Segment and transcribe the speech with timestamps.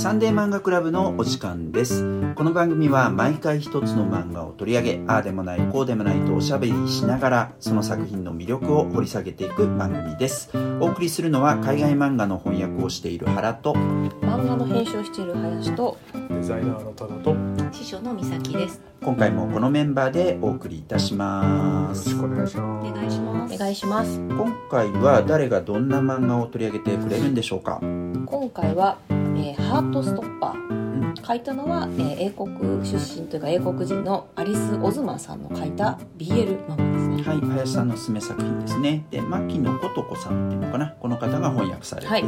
[0.00, 2.32] サンデー漫画クラブのお時間です。
[2.34, 10.48] この番組は毎回一つの漫画を取り上げああでもないこうでもないとおしゃべりしながらその作品の魅力を掘り下げていく番組です。
[10.80, 15.98] お送りするのは海外漫画の翻訳をしている原と漫画の編集をしている林と
[16.30, 17.36] デザイナーの多田とよ
[17.70, 18.80] 師匠の美咲です。
[19.02, 22.94] 今回もこのメンバーでお送りいたしまろすしくお願いしおます。
[22.94, 23.58] 願いしまおす。
[23.58, 24.18] 願いします。
[24.18, 27.80] 今回は誰がどんな漫画を取り上げてくれるんでしょうか？
[27.82, 28.96] 今回は、
[29.40, 30.68] えーハートストッパー。
[30.70, 31.14] うん。
[31.14, 32.50] 書いたのは、えー英国
[32.84, 37.22] 出身というか英国人のアリス・オズマンさんの書いた BL 漫画ですね。
[37.22, 39.06] はい、林さんのおすすめ作品ですね。
[39.10, 42.24] で、牧野ことこさんっていうのかな、この方が翻訳されていて、はい。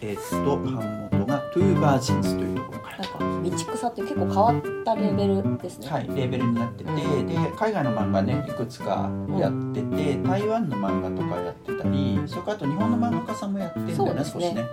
[0.00, 2.98] えーっと、版元がトゥーバージンズというところから。
[2.98, 6.98] なんか道草っていう結構変わったレベルですね、はい、レーベルになってて、で
[7.58, 14.24] 海外の漫画ねいくつかやってて、台湾の漫画とかやってたりそれからあと日本の漫画家さんもやってるんだよねね。
[14.24, 14.64] 少しね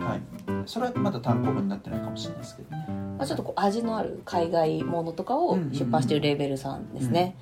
[0.00, 0.20] はい。
[0.66, 2.86] それはまだ単行本になってないかもしれないですけどね。
[3.18, 7.36] まあ、ちょっとこう味のある海外ものとかを出版しているレーベルさんですね、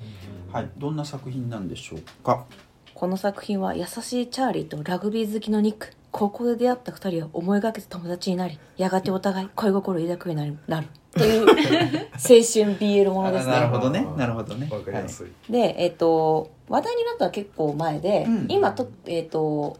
[0.51, 0.69] はい。
[0.77, 2.45] どんな作品なんでしょうか？
[2.93, 5.89] この作品は優しいチャーリーとラグビー好きのニック。
[6.11, 10.57] 高校で出会った二人は思いがけて友達になりやがてお互い恋心を抱くようになる。
[10.65, 10.87] なる。
[11.11, 13.51] という青春 BL ものですね。
[13.51, 14.07] なるほどね。
[14.15, 14.69] なるほどね。
[14.71, 18.45] わかりやすい、でえっ、と話題になったのは結構前で、うん。
[18.47, 19.77] 今とえっ、と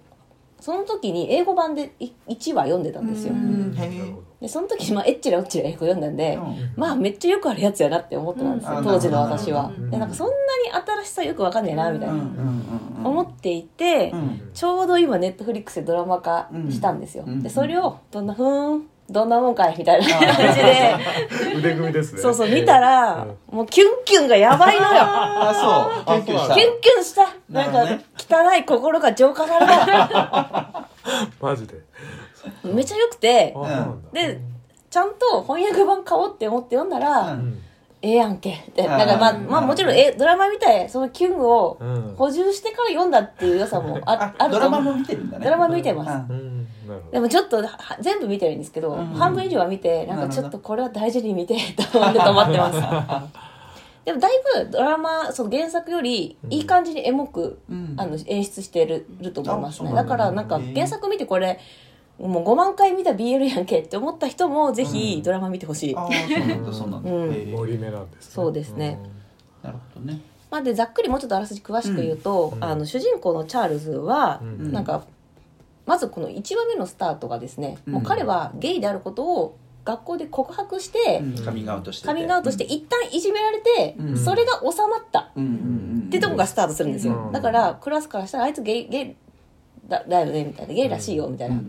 [0.66, 3.36] その時に英語版で1話読んでたんですよ。
[4.42, 6.74] でその時まあエッチなオッチな英語読んだんで、うん。
[6.76, 8.84] まあめっちゃよくあるやつやなって思ってたんですよ、うん。
[8.84, 9.72] 当時のあ私は。
[9.92, 13.06] でなんかそんなに新しさよくわかんねえなみたいな、うんうんうんうん。
[13.06, 14.50] 思っていて、うん。
[14.56, 17.44] ちょうど今ネットフリックスでドラマ化したんですよ、うん。
[17.44, 20.96] でそれをどんなふーんどんなもんかいみたいな感じで。
[21.54, 22.22] ど腕組みですね。
[22.22, 24.88] そうそう見たら、もうキュンキュンがやばいのよ。
[24.92, 26.24] あそう。
[26.24, 26.56] 研究した。
[26.56, 27.28] キュンキュンした。
[27.50, 30.88] なんか汚い心が浄化された。
[31.40, 31.76] マジで。
[32.64, 33.56] めちゃ良くて。
[34.12, 34.42] で
[34.90, 37.62] ちゃんと翻訳版買おうって思って読んだら、うん。
[38.02, 38.88] ええやんけって。
[38.88, 42.16] なんかまあ、まあもちろんえドラマみたいそのキュンをうん。
[42.18, 44.70] 補充してから読んだっていう良さもあああると思う。
[44.72, 45.46] ドラマも見てるんだね。
[45.46, 46.32] ドラマ見てます。
[46.32, 46.55] うん
[47.12, 49.06] でもちょっとは全部見てるんですけど、うん。
[49.08, 51.56] 半分以上は見てなんかちょっとこれは大事に見て
[51.92, 52.80] と思って止まってます
[54.06, 54.32] でもだい
[54.64, 57.94] ぶドラマその原作よりいい感じにエモく、うん。
[57.98, 59.90] あの演出してるると思いますね。
[59.90, 60.10] うなんだ。
[60.10, 61.60] からなんか原作見てこれ
[62.20, 67.20] もう5万回見た BL やんけって思った人もぜひドラマ見てほしい、ああそうなんだそうなんだ、うん。
[67.92, 68.32] なんですね。
[68.32, 69.00] そうですね。
[69.62, 70.22] なるほどね。
[70.50, 72.64] まあ、でざっくりもうちょっとあらすじ詳しく言うと、うん。
[72.64, 74.72] あの主人公のチャールズは、うん。
[74.72, 75.04] なんか
[75.86, 77.94] まずこの1話目のスタートがですね、うん。
[77.94, 82.08] もう彼はゲイであることを学校で告白して、カミングアウトしてて。
[82.08, 84.18] カミングアウトして一旦いじめられて、うん。
[84.18, 85.32] それが収まった。
[85.36, 87.32] うんうんうんってとこがスタートするんですよ、うん。
[87.32, 89.16] だからクラスからしたらあいつゲイゲイ
[89.88, 91.60] だだよねみたいなゲイらしいよみたいな、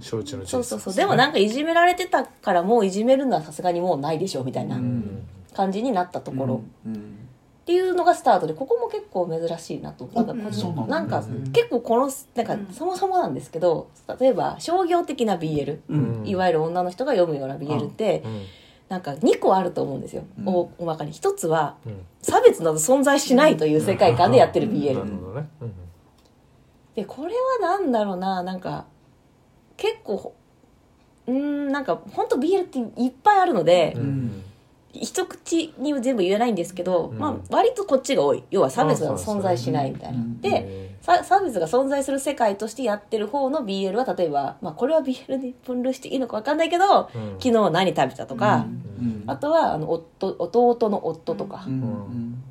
[0.00, 0.94] 承知のそうそうそう。
[0.94, 5.26] でもなんかいじめられてたからもういじめるのはさすがにもうないでしょみたいなうん。
[5.52, 7.25] 感じになったところ、うん
[7.66, 13.90] っていうのがスタートでここも結構珍しいなとなんかなんだなんかうん結構このなんかそもそもなんですけど
[14.20, 16.22] 例えば商業的な BL、うん。
[16.24, 18.42] いわゆる女の人が読むような BL ってうん。
[18.88, 20.48] なんか2個あると思うんですよ、うん。
[20.48, 21.10] おおまかに。
[21.10, 22.06] 一つはうん。
[22.22, 25.44] 差別など存在しないという世界観でやってるな BL、
[26.94, 28.84] でこれはなんだろうななんか
[29.76, 30.34] 結構
[31.26, 34.44] うーんなんか本当 BL っていっぱいあるので、うん
[35.00, 37.18] 一口に全部言えないんですけど、うん。
[37.18, 38.44] まあ割とこっちが多い。
[38.50, 40.40] 要は差別が存在しないみたいな、うん。
[40.40, 47.40] でへさ差別が存在する世界としてやってる方の BL は例えば、まあ、これは BL に分類していいのか分かんないけど、ーうん。
[47.40, 48.66] 昨日何食べたとか、
[48.98, 49.24] うん。
[49.26, 51.82] あとはあの夫弟の夫とかうん。
[51.82, 52.42] うん。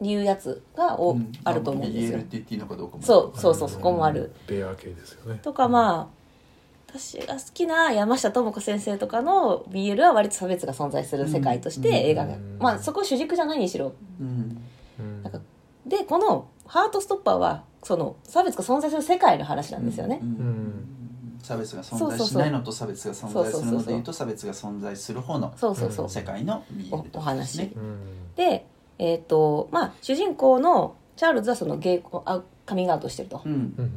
[0.00, 1.32] いうやつがお、うん。
[1.44, 2.18] あると思うんですよ。
[2.18, 3.02] BL って言っていいのかどうかも。
[3.02, 4.32] そうそうそうそこもある。
[4.46, 5.38] ベア系ですよね。
[5.42, 6.23] とかまあ
[6.96, 12.58] 私が好きな山下智子先生とかの BL は割と差別が存在する世界として映画が、うん。
[12.60, 13.94] まあそこ主軸じゃないにしろ。
[14.20, 14.62] うん。
[15.00, 15.40] うんなんか
[15.86, 20.28] でこの「ハートストッパーは」その差別が存在する世界の話なんですよね、うん。
[20.28, 21.38] うん。
[21.42, 27.72] 差別が存在しないのと差別が存在するのでいうと差別が存在する方のそうそうそう、世界の BL とね。
[27.76, 28.34] うん。
[28.36, 28.66] で
[28.98, 33.42] えっ、とまあ主人公のチャールズはそのゲイあカミングアウトしてると。
[33.44, 33.74] うん。
[33.76, 33.92] うん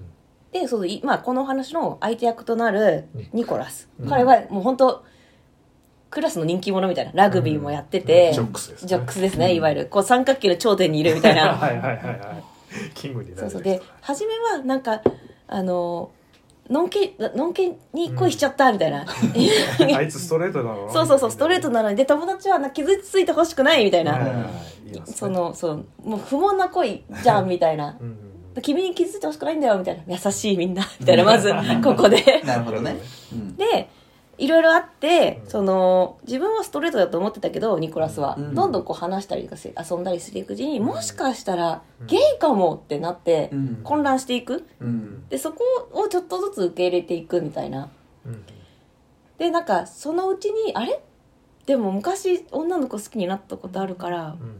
[0.62, 4.10] でそのい、まあ、この話の相手役となるニコラス、うん。
[4.10, 5.04] 彼はもう本当
[6.10, 7.12] クラスの人気者みたいな。
[7.14, 8.88] ラグビーもやってて、ジョックスですね。
[8.88, 9.86] ジョックスですねいわゆる。
[9.88, 11.50] こう三角形の頂点にいるみたいな。
[11.56, 12.44] はいはいはいはい。
[12.94, 13.42] キングになる。
[13.42, 13.62] そうそう。
[13.62, 15.02] で初めはなんか
[15.48, 16.12] あの
[16.70, 19.06] のんけのんけに恋しちゃったみたいな、
[19.96, 21.96] あいつストレートなの そうそうそうストレートなのに。
[21.96, 24.50] で友達はな傷ついてほしくないみたいな、
[25.06, 25.86] そのそう。
[26.04, 27.98] もう不毛な恋じゃんみたいな。
[28.00, 28.18] うん
[28.62, 31.24] 君に傷ついてほしくないんだよみたいな優しいみんなみたいな。
[31.26, 31.52] まず
[31.84, 32.42] ここで。
[32.46, 32.98] なるほどね。
[33.32, 33.56] うん。
[33.56, 33.90] で
[34.38, 38.56] いろいろあって、うんその自分はストレートだと思ってたけどニコラスは、うん。
[38.56, 40.86] どんどんこう話したりとか遊んだりしていくうちに、うん。
[40.86, 42.08] もしかしたらうん。
[42.08, 43.82] ゲイかもってなって、うん。
[43.84, 44.68] 混乱していく。
[44.80, 45.28] うん。
[45.30, 45.64] でそこ
[45.94, 47.90] をちょっとずつ受け入れていくみたいな。
[48.26, 48.44] うん。
[49.40, 51.00] でなんかそのうちにあれ？
[51.66, 54.58] でも昔女の子好きになったことあるからうん。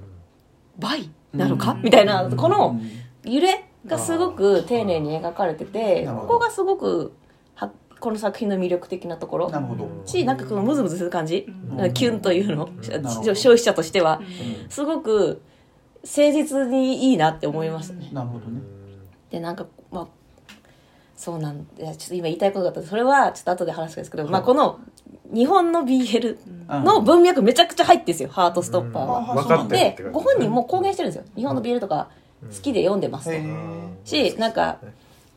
[0.80, 1.10] バイ？
[1.34, 1.82] なのか、うん。
[1.84, 2.36] みたいな、うん。
[2.36, 2.80] この
[3.24, 7.14] 揺れがすごく丁寧に描かれててここがすごく
[7.56, 9.50] はこの作品の魅力的なところ。
[9.50, 9.90] なるほど。
[10.06, 11.48] しなんかこのムズムズする感じ、
[11.78, 11.94] うん。
[11.94, 14.22] キュンというの、消費者としては。
[14.22, 14.70] うん。
[14.70, 15.42] すごく
[16.04, 18.62] 誠実にいいなって思いますね、なるほどね。
[19.30, 20.08] でなんかまあ
[21.16, 24.80] そうなんでちょっと今言いたいことがあったそれはちょっと後で話すんですけど、まあ、この
[25.34, 26.38] 日本の BL
[26.70, 26.84] うん。
[26.84, 29.20] の文脈めちゃくちゃ入ってるんですよ、ハートストッパーは。
[29.20, 29.26] うん。
[29.36, 31.26] 分かってるってでご本人も公言してるんですよ。
[31.36, 32.10] 日本の BL とか
[32.42, 33.32] 好きで読んでます
[34.06, 34.80] しなんか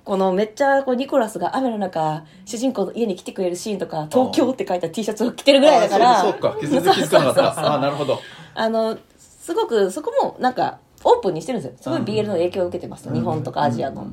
[0.04, 6.20] このめっちゃこうニコラスが雨の中主人公の家に来てくれるシーンとか「東京」って書いた T シャツを着てるぐらいだから。
[6.20, 6.56] あそうか。
[6.58, 7.24] 気づか。
[7.24, 8.18] なかったあなるほど。
[8.54, 11.78] あのすごくそこもなんかオープンにしてるんですよ。
[11.80, 13.04] すごいうん BL の影響を受けてます。
[13.08, 14.06] と、日本とかアジアの、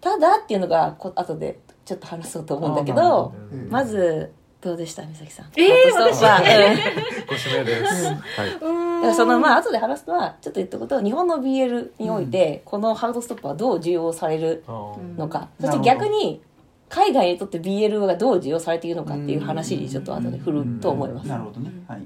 [0.00, 3.32] ただっていうのがこ後でちょっと話そうと思うんだけど
[3.68, 4.32] まず
[4.64, 5.46] どうでした美咲さん。
[5.56, 7.26] えーハートストッパーうん。
[7.26, 8.06] ご指名です。
[8.06, 8.16] はい。
[8.16, 15.66] うーんだからそのまあ後で話すのはちょっと言ったことは日本の BL においてこのハードストップはどう需要されるのか、うん。
[15.66, 16.40] そして逆に
[16.88, 21.28] 海外にとって BL がどう需要されているのかっていう話にちょっと後で振ると思います。
[21.28, 21.70] なるほどね。
[21.86, 22.02] はい。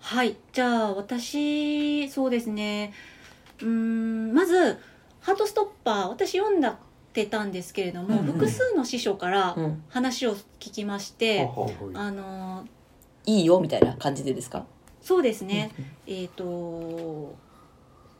[0.00, 0.36] はい。
[0.52, 2.94] じゃあ私そうですね。
[3.60, 4.78] うーんまず
[5.20, 6.78] ハートストッパー私読んだ
[7.12, 8.32] ってたんですけれども、うんうん。
[8.32, 11.48] 複数の師匠からうん、話を聞きまして、
[11.94, 12.66] あのー
[13.24, 14.64] いいよみたいな感じでですか？
[15.00, 15.70] そうですね、
[16.08, 17.36] えっ、と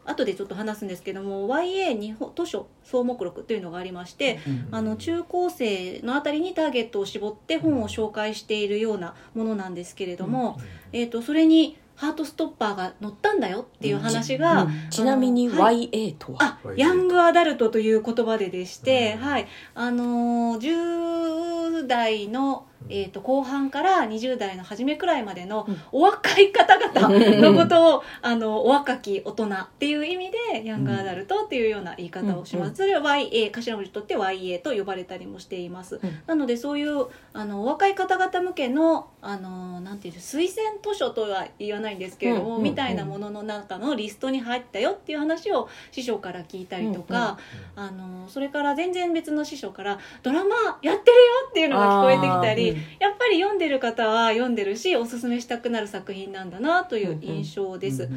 [0.04, 4.38] 後でちょっと話すんですけども YA 日本図書総目録というのがありまして、
[4.70, 10.58] あの中高生のあたりにターゲットを絞って本を紹介しているようなものなんですけれども、
[10.92, 19.22] えー、とそれにハートストッパーが載ったんだよっていう話が、うんちなみに YA とは、あ YA ヤングアダルトという言葉ででして、うん。
[19.24, 19.46] はい。
[19.76, 25.82] あのー10代の、えー、と後半から20代の初めくらいまでのうん。
[25.92, 27.08] お若い方々
[27.40, 32.76] のことをあのお若き大人っていう意味でヤングアダルトっていうような言い方をします、うん。
[32.76, 36.22] それは YA 頭文字取って YA と呼ばれたりもしています、うん。
[36.26, 47.38] なのでそういうあのお若い方々向けのあのなんていうの推薦図書とは言わないんですけれども、みたいなものの中のリストに入ったよっていう話を師匠から聞いたりとか、
[47.76, 52.78] あのそれから全然別の師匠から「ドラマやってるよ!」っていうのが聞こえてきたり、うん。
[52.98, 58.08] やっぱり読んでる方は読んでるしおすすめしたくなる作品なんだなという印象です。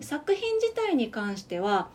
[0.00, 1.88] 作品自体に関しては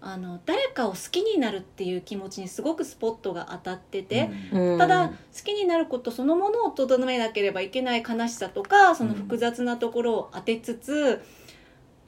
[0.00, 4.78] あの誰かを好きになるっていう気持ちにすごくスポットが当たってて、うん。
[4.78, 5.14] ただ好
[5.44, 11.22] きになることそのものをとどめなければいけない悲しさとかその複雑なところを当てつつ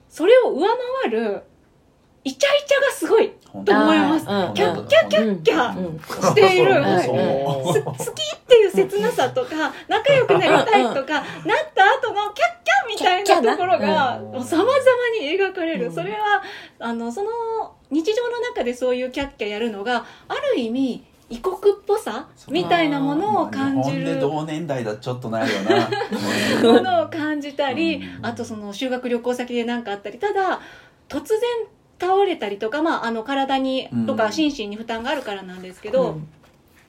[0.09, 0.67] それを上
[1.02, 1.43] 回る
[2.26, 4.26] イチャイチャがすごい本と思います。
[4.26, 5.99] キャッキャッキャッキャうん。
[6.00, 11.25] している、好きっていう切なさとか仲良くなりたいとかなっ
[11.73, 14.25] た後のキャッキャみたいなところがうん。
[14.32, 14.75] もう様々
[15.20, 15.94] に描かれる、うん。
[15.94, 16.43] それは
[16.81, 17.31] あのその
[17.93, 22.28] 日常の中でそういうキャッキャやるのがある意味異国っぽさ？
[22.50, 24.19] みたいなものを感じる。
[24.19, 25.88] 同年代だとちょっとないよな。
[26.73, 28.26] ものを感じたりうん。
[28.26, 30.61] あとその修学旅行先で何かあったりただ
[31.09, 31.38] 突然
[31.99, 34.17] 倒れたりとか、まあ、あの体にとうん。
[34.17, 36.29] か心身に負担があるからなんですけど、うん。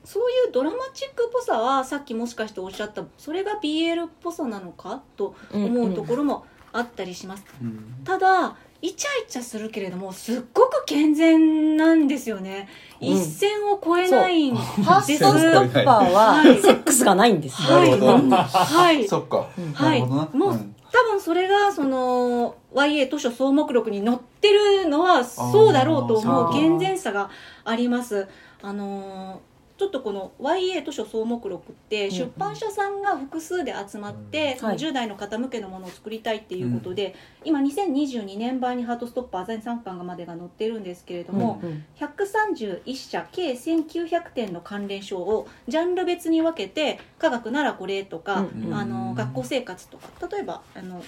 [0.04, 5.02] そういうドラマチックっぽさはさっきもしかしておっしゃったそれが BL っぽさなのか？
[5.16, 7.94] と思うところもあったりします、うん。
[8.04, 12.68] ただイチャイチャするけれどもすっごく健全なんですよね、
[13.02, 13.08] うん。
[13.08, 14.66] 一線を越えないんです。
[14.82, 16.62] ハーストストッパーははい。
[16.62, 18.14] セックスがないんですよ、なるほど。
[18.14, 18.30] うん。
[18.30, 19.06] はい。
[19.08, 19.48] そっか。
[19.58, 19.72] うん。
[19.72, 20.00] はい。
[20.00, 20.28] なるほどな。
[20.32, 27.30] もううん多分それがその YA 図書総目録に載ってるのはそうだろうと思う健全さが
[27.64, 28.26] あります。
[28.62, 29.47] あのー
[29.78, 51.02] ちょっとこの YA 図書総目録ってん出版社さんが複数で集まって、そのはい10代の方向けのものを作りたいっていうことで、今2022年版にハートストッパー全3巻までが載ってるんですけれども、うん131社計1900点の関連書をジャンル別に分けて科学ならこれとか、うんあの学校生活とか例えばあの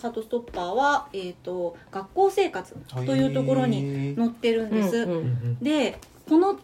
[0.00, 2.74] ハートストッパーは、えー、と学校生活
[3.06, 5.06] というところに載ってるんです。
[5.62, 6.58] でこの、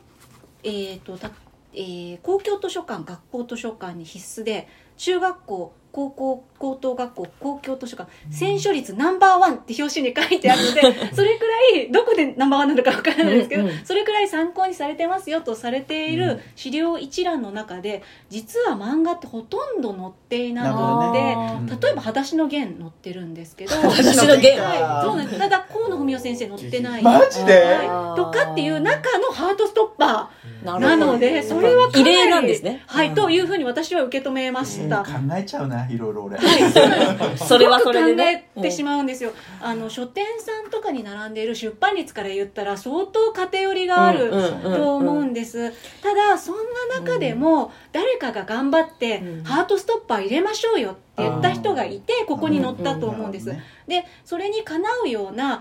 [0.63, 1.31] えーとた
[1.73, 10.83] えー公共図書館学校図書館に必須で中学校高校高等学校公共図書館選書率ナンバーワンって表紙に書いてあるので
[11.17, 16.29] それくらいどこでナンバーワンなのかわからないですけど、うんうんそれくらい参考にされてますよとされていうん。
[16.37, 21.59] る資料一覧の中で実は漫画ってほとんど載っていないなるほので、どね。
[21.61, 24.61] うん例えば「裸足の弦」載ってるんですけど 私の弦。
[24.61, 25.39] はい、そうなんです。
[25.39, 27.03] ただ河野文雄先生載ってない。
[27.03, 27.53] マジで？
[27.65, 30.31] はい、とかっていう中のハートストッパ
[30.65, 32.83] なーなのでそれはかなり異例なんですね。
[32.87, 33.15] はい、うん。
[33.15, 36.37] というふうに私は受け止めました、考えちゃうないろいろ俺。
[36.37, 38.49] はい、それはそれでね。
[38.55, 44.31] 考えてしまうんですよ、あの書店さんとかに並んでいる出版率から言ったら相当偏りがある
[44.63, 49.45] と思うんです、ただそんな中でも誰かが頑張ってうん。
[49.45, 53.55] ハートストッパー入れましょうよって言った人がいてここに載ったと思うんです、
[53.87, 55.61] でそれにかなうようなやっ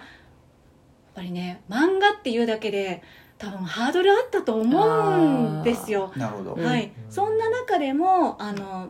[1.16, 3.02] ぱりね漫画っていうだけで
[3.38, 8.90] 多分ハードルあったと思うんですよほどねなるほどうんはい、そんな中でもあの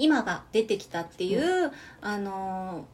[0.00, 2.84] 今が出てきたっていう、あの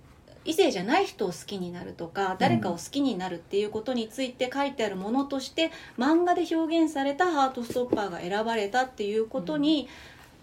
[0.45, 9.89] 異性じゃない人を好きになるとか誰かを好きになるっていうことについて書いてあるものとして漫画で表現されたハートストッパーが選ばれたっていうことに、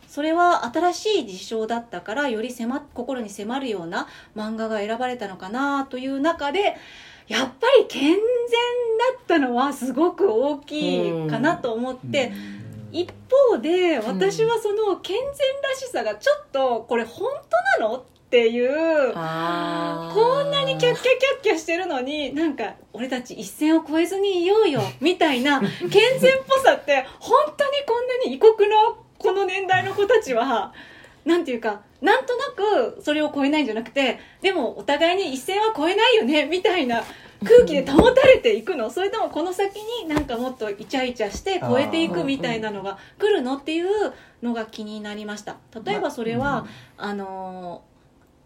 [0.08, 6.76] それは新しい事象だったからより迫心に迫るような漫画が選ばれたのかなという中で
[7.28, 8.20] やっぱり健全だ
[9.18, 12.32] ったのはすごく大きいかなと思って。
[12.94, 13.10] 一
[13.52, 15.28] 方で私はその健全
[15.62, 17.32] らしさがちょっとこれ本
[17.78, 25.70] 当なのっていうこんなにキャッキャキャッキャしてるのになんか俺たち一線を越えずにいようよみたいな健
[26.20, 30.72] 全っぽさって本当にこんなに異国のこの年代の子たちは
[31.26, 37.04] なんていうかなんとなくそれを超えないんじゃなくてでもお互いに一線は越えないよねみたいな
[37.44, 38.90] 空気で保たれていくの。
[38.90, 45.58] それともこの先になんかもっとイチャイチャして超えていくみたいなのが来るのっていうのが気になりました。
[45.86, 46.66] 例えばそれは、
[46.98, 47.94] あのー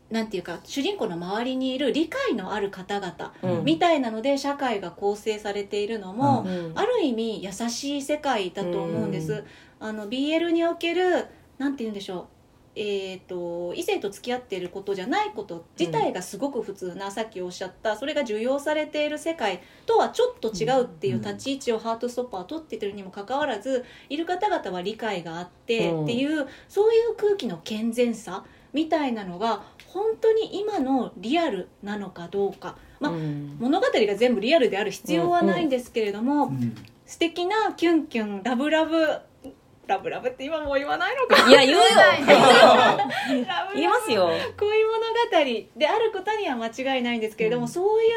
[0.07, 3.65] なんていうか主人公の周りにいる理解のある方々うん。
[3.65, 6.71] みたいなので社会が構成されているのも、うん。
[6.75, 9.45] ある意味優しい世界だと思うんです、う
[9.79, 11.27] あの BL における
[11.57, 12.36] なんて言うんでしょう
[12.79, 26.03] えー、と異性と付き合っていることじゃないこと自体がすごく普通な、さっきおっしゃったそれが受容されている世界とはちょっと違うっていう立ち位置をハートストッパーは取っているにもかかわらずいる方々は理解があってうん。
[26.03, 33.57] っていう、そういう空気の健全さみたいなのが本当に今のリアルなのかどうか、まあうん。
[33.59, 36.75] 物語が全部リアルである必要はないんですけれども、うん。
[37.05, 39.19] 素敵なキュンキュンラブラブ
[39.87, 41.49] ラブラブって今もう言わないのか。
[41.49, 41.83] いや言うよ。
[43.73, 44.29] 言いますよ。
[44.59, 48.09] 恋物語であることには間違いないんですけれども、そういう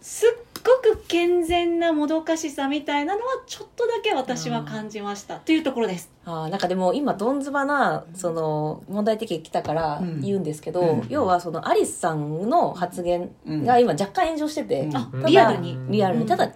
[0.00, 0.30] すっ
[0.62, 6.10] ごく健全なもどかしさみたいなのはちょっとだけ私は感じました、というところです。
[6.26, 10.20] あーなんかでも今どんずばなその問題的に来たからうん。
[10.20, 11.06] 言うんですけど、うん。
[11.08, 13.64] 要はそのアリスさんの発言うん。
[13.64, 14.88] が今若干炎上してて、
[15.26, 15.78] リアルに。
[15.88, 16.50] リアルに、うんただ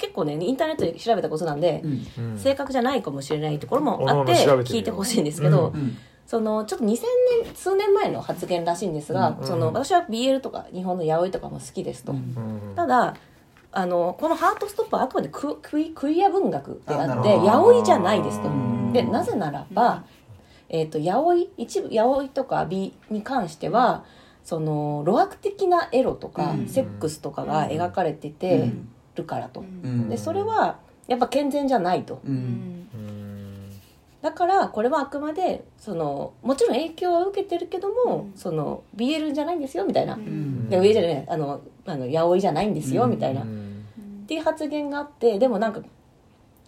[0.00, 2.06] 結構ねインターネットで調べたことなんで、うん。
[2.32, 5.96] うん正確じゃないかもしれないところもあって聞いてほしいんですけど、うん。
[6.26, 6.88] そのちょっと2000
[7.44, 9.46] 年数年前の発言らしいんですが、うん。
[9.46, 12.18] その私は BL とか日本の八百とかも好きですと、うん。
[12.18, 13.14] うんただ
[13.72, 18.48] あのこのハートストップはあくまでククイクイア文学であって八百じゃないですと。
[18.48, 18.92] うん。
[18.92, 20.04] でなぜならば、
[20.68, 24.04] えー、と八百一部八百とか美に関しては
[24.42, 26.68] その路悪的なエロとか、うん。
[26.68, 28.88] セックスとかが描かれてうてん
[29.20, 30.08] るからと、うん。
[30.08, 32.20] でそれはやっぱ健全じゃないと。
[32.24, 32.34] ううん。
[32.34, 32.38] ん
[32.94, 33.70] うん。
[34.22, 38.36] だからこれはあくまでそのもちろん影響は受けてるけども、うん。
[38.36, 40.68] その BL じゃないんですよみたいな、うん。
[40.68, 43.10] で上じゃないあのあの八百じゃないんですよ、うん。
[43.10, 43.86] みたいな、っうん。
[44.26, 45.80] ていう発言があってでもなんか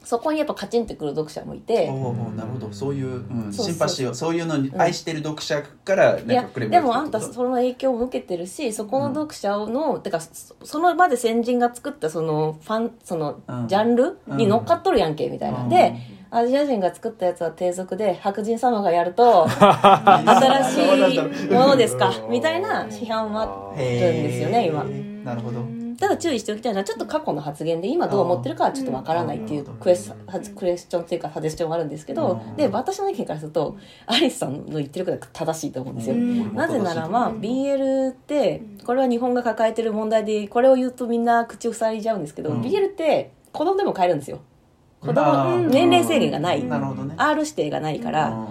[0.04, 2.72] そこにやっぱカチンってくる読者もいて、なるほど。
[2.72, 13.68] そういう、うん、シンパシーをそういうのに愛してる読者からいやなんかくれでもあんたその影響も受けてるしそこの読者の、てかそその場で先人が作ったそのファンそのうん。
[13.68, 15.68] ジャンルに乗っかっとるやんけみたいな、うん。
[15.68, 15.94] で
[16.30, 24.84] アジア人が作ったやつは低俗で白人様がやると 新しいものですかみたいな批判はあるんですよね今。
[25.24, 30.12] なるほどただ注意しておきたいのはちょっと過去の発言で今どう思ってるかはちょっとわからないっていうクエス
[30.56, 32.56] クエスチョンっていうかサジェスチョンがあるんですけどうん。
[32.56, 36.14] で私の意見からするとアリスさんの言ってることが正しいと思うんですよ。
[36.16, 36.54] うん。
[36.54, 42.62] なぜならば BL ってこれは日本が抱えてる問題でこれを言うとみんな口を塞いじゃうんですけど、うん。
[42.62, 44.40] BL って子供でも買えるんですよ。
[45.00, 45.68] 子あ供ー。
[45.68, 46.64] 年齢制限がない。
[46.64, 47.14] なるほどね。
[47.16, 48.46] R 指定がないから、うん。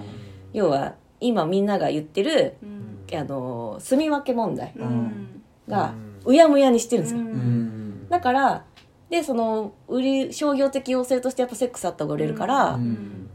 [0.53, 2.81] 要は今みんなが言ってるうん。
[3.13, 5.41] あの住み分け問題うん。
[5.67, 5.93] が
[6.25, 8.08] うやむやにしてるんですよ、うん。
[8.10, 8.66] だから
[9.10, 13.30] でその売り商業的要請としてやっぱセックスあった方が売れるから、うん。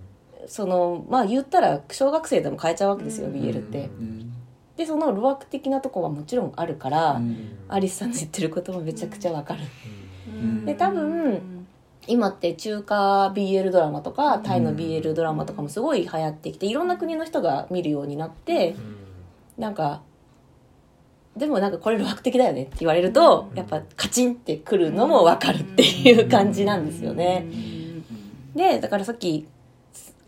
[0.47, 3.91] そのまあ言ったら小学生でも買えちゃうわけですよ、BL って。
[3.99, 4.33] うん。
[4.77, 7.37] でその路悪的なとこはもちろんあるから、うん。
[7.69, 9.61] アリスさんの言ってることもめちゃくちゃわかる、
[10.29, 10.65] うん。
[10.65, 11.67] で多分
[12.09, 18.77] 今って中華 BL ドラマとかタイの BL ドラマとかもすごい流行ってきていろんな国の人が見るようになって
[19.59, 20.03] なんか
[21.37, 27.47] でもなんかこれ路悪的だよねって言われるとやっぱカチンってくるのもわかるっていう感じなんですよね。
[28.55, 29.47] でだからさっき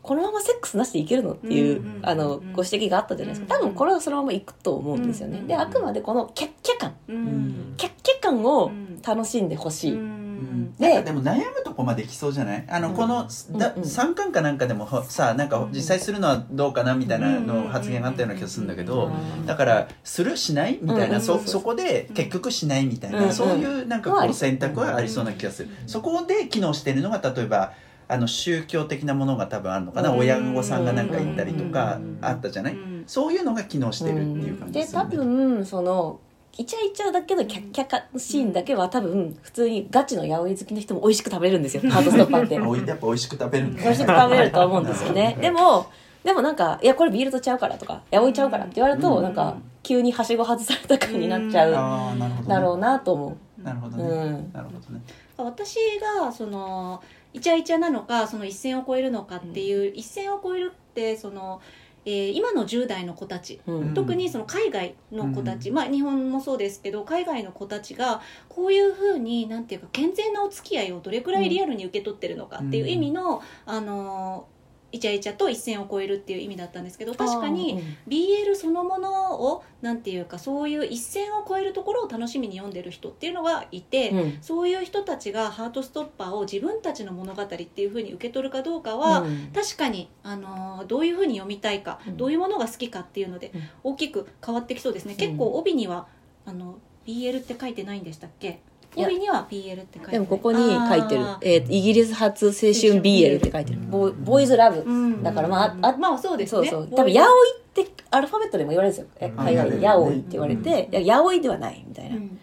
[0.03, 3.59] このままセックスなしでいけるのっていう、うんあのご指摘があったじゃないですか。
[3.59, 6.95] 多分これはそのままいくと思うんですよね、うんであくまでこのキャッキャ感。
[7.09, 7.75] うん。
[7.77, 8.71] キャッキャ感を
[9.07, 10.75] 楽しんでほしい、うん。
[10.79, 12.65] なんかでも悩むとこまでいきそうじゃない？
[12.69, 12.95] あの、うん。
[12.95, 13.89] このだうんうん。
[13.89, 19.11] 3巻かなんかでもほさなんか実際するのはどうかなみたいなの発言があったような気がするんだけど、う
[19.43, 19.47] ん。
[19.47, 21.23] だからするしないみたいな、うん。
[21.23, 23.33] そそこで結局しないみたいな、うん。
[23.33, 24.27] そういうなんかうん。
[24.27, 27.73] こう選択はありそうな気がする、そこで機能してるのが例えば
[28.09, 30.19] あの宗教的なものが多分あるのかな、うん。
[30.19, 32.19] 親御さんがなんか言ったりとかうん。
[32.23, 33.05] あったじゃない、うん。
[33.07, 36.21] そういうのが機能してるっていう感じで多ですよね、分その
[36.59, 41.89] イチャイチャだけどキャッキャカシーンだけは多分普通にガチの八百屋好きの人も美味しく食べれるんですよ。
[41.89, 42.59] ハートストッパーって。
[42.61, 43.83] おいやっぱ美味しく食べるんだ。
[43.83, 45.39] 美味しく食べれると思うんですよね。
[45.41, 45.87] でも
[46.25, 49.23] でもなんか「いやこれビールとちゃうから」とか「八百屋ちゃうから」って言われると、うん。
[49.23, 51.75] なんか急にはしご外された感になっちゃう。
[51.75, 54.53] ああなるほど、ね、だろうなと思なるほどね、うん。
[54.53, 55.01] なるほどね。
[55.37, 55.77] 私
[56.19, 57.01] がその
[57.33, 61.61] イチャイチャなのかその一線を越えるのかっていう、一線を越えるってその、
[62.09, 63.95] えー今の10代の子たちう、うん。
[63.95, 74.47] 特にその海外の子たち、うまあ日本もそうですけど海外の子たちがこういうふうになんていうか健全なお付き合いをどれくらいリアルに受け取ってるのかっていう意味の、あの
[74.91, 84.19] イチャイチャと一線を越えるっていう意味だったんですけど確かに、BL そのものをなんていうかそういう一線を越えるところを楽しみに読んでる人っていうのがいて、うん。
[84.19, 89.51] うんそういう人たちがハートストッパーを自分たちの物語っていうふうに受け取るかどうかは、うん。
[89.55, 92.17] 確かに、あのーどういうふうに読みたいか、うん。
[92.17, 93.63] どういうものが好きかっていうのでうん。
[93.85, 96.07] 大きく変わってきそうですね、結構帯には
[96.47, 98.61] あの BL って書いてないんでしたっけ？
[99.05, 101.25] 帯には BL って書いてでもここに書いてる。
[101.25, 103.81] あ、えーイギリス発青春 BL って書いてる。
[103.91, 104.85] ボーボーイズラブ。
[105.23, 106.69] だからまああまあそうですね。
[106.69, 106.97] そうそう。
[106.97, 109.31] 多分「ヤオイ」ってアルファベットでも言われるんですよ。
[109.37, 112.23] 海外で「ヤオイ」って言われて「いやヤオイ」ではないみたいな、うん。
[112.23, 112.39] うん。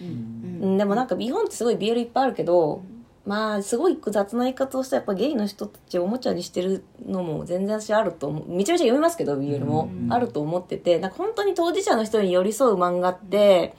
[0.00, 0.70] うん。
[0.72, 2.82] うん、でもなんか日本ってすごい BL いっぱいあるけど、
[3.24, 8.48] まあすごい複雑な言い方をしたらやっぱゲイの人たちをおもちゃにしてるのも全然私あると思う。
[8.48, 10.12] めちゃめちゃ読みますけど BL も、うん。
[10.12, 13.74] あると思っててなんか本当に当事者の人に寄り添う漫画って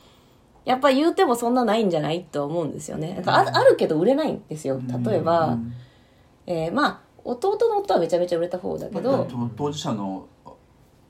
[0.66, 3.16] やっぱ言うてもそんなないんじゃないと思うんですよね。
[3.16, 4.80] なんかああるけど売れないんですよ。
[5.06, 5.74] 例えば、うん。
[6.48, 10.28] えーまあ弟の夫はめちゃめちゃ売れた方だけど、まあと当事者の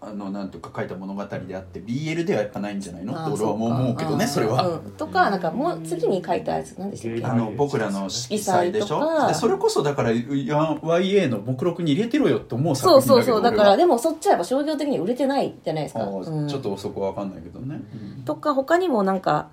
[0.05, 3.17] あのなんていうか書いた物語であって BL ではやっぱないんじゃないの？
[3.17, 4.91] あって俺はもう思うけどねそれは、うん。
[4.91, 7.25] とかなんかもう次に書いたやつ何でしたっけ？
[7.25, 9.27] あの僕らの色彩でしょ？
[9.27, 16.47] でそれこそだからいや YA の目録に入れてろよって思うそうそう作品だけどそうだからでもそっちはやっぱ商業的に売れてないじゃないですか、うん。
[16.47, 17.81] ちょっとそこは分かんないけどね、
[18.17, 18.23] うん。
[18.23, 19.49] とか他にもなんか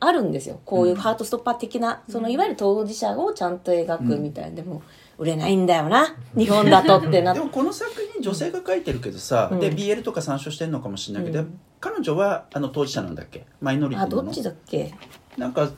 [0.00, 0.60] あるんですよ。
[0.64, 4.82] こういうハートストッパー的な、そのいわゆる当事者をちゃんと描くみたいな、でも
[5.18, 6.16] 売れないんだよな。
[6.36, 7.32] 日本だとってな。
[7.32, 9.60] っ でもこの作品女性が書いてるけどさ、うん。
[9.60, 11.58] で BL とか参照してるのかもしれないけど、うん。
[11.80, 13.46] 彼女はあの当事者なんだっけ？
[13.60, 14.20] マイノリティなの。
[14.20, 14.94] あどっちだっけ？
[15.36, 15.70] なんか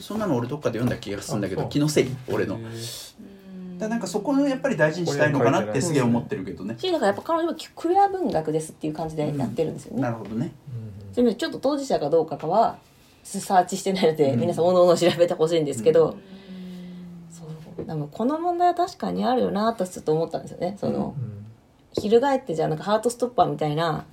[0.00, 2.58] そんなの俺どっかで読んだ気がするんだけど気のせい俺の。
[3.78, 10.52] だなんかそこをやっぱり大事にしたいのかなってすげえ思ってるけどね、しだからやっぱ彼女はクエア文学ですっていう感じでやってるんですよね、なるほどね。
[11.14, 12.78] ちょっと当事者かどうかかは
[13.22, 14.40] サーチしてないので、うん。
[14.40, 16.16] 皆さんおのおの調べてほしいんですけど、
[17.84, 20.76] でもこの問題は確かにあるよなとちょっと思ったんですよね。
[20.78, 21.14] その、
[21.92, 24.04] 翻ってじゃあなんかハートストッパーみたいな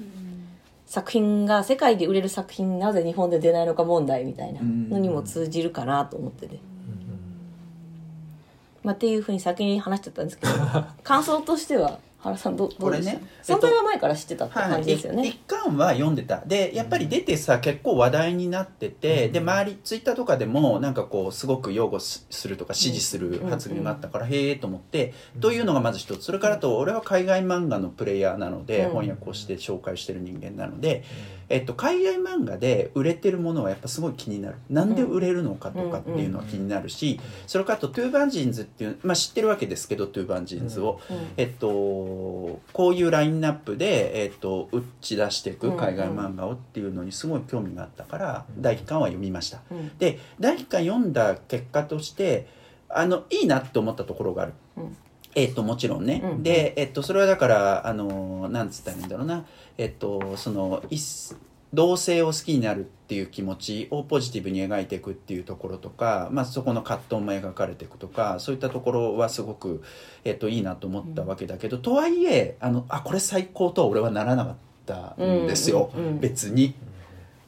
[0.85, 6.59] 作品が世界で売れる作品なぜ日本で出ないのか問題みたいなのにも通じるかなと思ってて、
[8.83, 10.53] まあ、っていうふうに先に話しちゃったんですけど
[11.03, 11.99] 感想としては？
[12.25, 16.41] 原さんどどうでした、これねえっと存在は前から知ってたって感じですよね、はい、一巻は読んでた。
[16.45, 19.31] でやっぱり出てさ結構話題になってて、うん。
[19.31, 26.23] で周りツイッターとかでもなんかこうすごく擁護すするとか支持する発言があったから、へえと思ってというのがまず一つ。
[26.23, 28.89] それからあと俺は海外漫画のプレイヤーなので、うん。
[28.89, 31.03] 翻訳をして紹介してる人間なので、
[31.49, 34.55] えっと、海外漫画で売れてるものはやっぱすごい気になる。
[34.69, 40.99] なんで売れるのかとかっていうのは気になるし、それからあとトゥーバージンズっていう、まあ、知ってるわけですけどトゥーバージンズを。
[41.09, 48.61] うんえっと、こういうラインナップで、えっと、打ち出していく海外漫画をっていうのにすごい興味があったから、うん。
[48.61, 49.61] 第1巻は読みました。
[49.71, 49.97] うん。
[49.97, 52.47] で第1巻読んだ結果として
[52.89, 54.97] あのいいなって思ったところがある、うん
[55.35, 59.45] えっともちろんね、うんで、えっと、それはだからあのなんつったらいいんだろうな。
[59.77, 61.35] えっとその一
[61.73, 69.83] 同性を好きになるっていう気持ちをポジティブに描いていくっていうところとか、まあ、そこの葛藤も描かれていくとかそういったところはすごく、
[70.23, 76.19] えっと、いいなと思ったわけだけど、とはいえあのあこれ最高とは俺はならなかっったんですよ、うんうんうん。
[76.19, 76.75] 別に。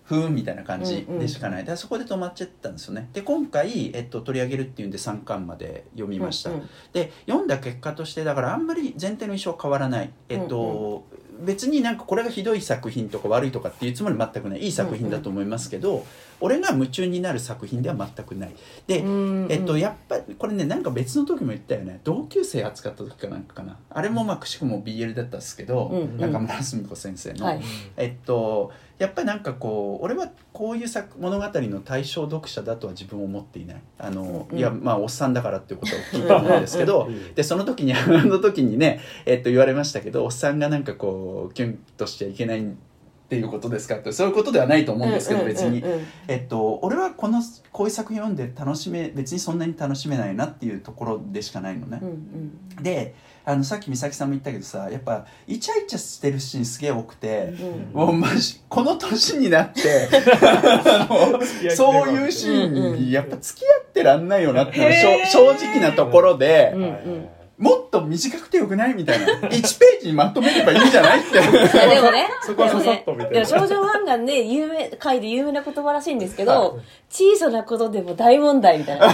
[0.08, 3.10] ふーんみたいな感じでしかない、だからそこで止まっちゃったんですよね。
[3.12, 6.70] で今回、えっと、取り上げるっていうんで3巻まで読みました、うんうん。
[6.94, 10.10] で読んだ結果としてだからあんまり全体の印象変わらない。
[10.30, 11.06] えっと、
[11.42, 14.64] 別になんかこれがひどい作品とか悪いとかっていうつもり全くない。
[14.64, 16.06] いい作品だと思いますけど、
[16.40, 18.52] 俺が夢中になる作品では全くない。
[18.88, 22.00] で、うんえっと、やっぱりこれねなんか別の時も言ったよね。
[22.06, 23.78] 同級生扱った時かなんかかな。
[23.90, 26.18] あれもまあくしくも BL だったんですけど、うんうん。
[26.18, 27.62] 中村澄子先生の、はい。
[27.98, 33.82] えっとやっぱりなんかこう俺はこういう作物語の対象読者だとは自分を思っていない。
[34.00, 34.58] あの、うん。
[34.58, 37.36] いやまあおっさんだからっていうことを聞いたんですけどうん。
[37.36, 45.84] でその時に あの時にね、えっと、言われましたけどおっさんがなんかこうキュンとしちゃいけないっていうことですかってそういうことではないと思うんですけど別に。
[46.28, 52.12] えっと、俺はこのこういう作品読んで楽しめ別にそんなに楽しめないなっていうところでしかないのね、うんう
[52.80, 52.84] ん。
[52.84, 53.14] で
[53.50, 57.54] あのさっき美咲さんも言ったけどさやっぱイチャイチャしてるシーンすげえ多くて、
[57.94, 57.98] うん。
[57.98, 60.10] もうマジこの年になって
[61.74, 65.26] そういうシーンにやっぱ付き合ってらんないよなっていうのがへー。
[65.28, 68.94] 正正直なところで、うんはいはいはいもっと短くてよくない？
[68.94, 69.26] みたいな。
[69.26, 69.60] 1ペー
[70.04, 71.20] ジにまとめればいいんじゃない？
[71.20, 71.40] って。
[71.40, 73.46] いやでもねそこはささっとみたいな。
[73.46, 79.06] 少女漫画で有名回で有名な言葉らしいんですけど小さなことでも大問題みたいな。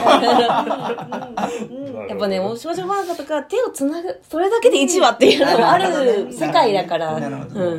[2.10, 7.18] やっぱねもう少女漫画とか手をつなぐそれだけで1話っていうのもある世界だから。
[7.20, 7.78] なるほど、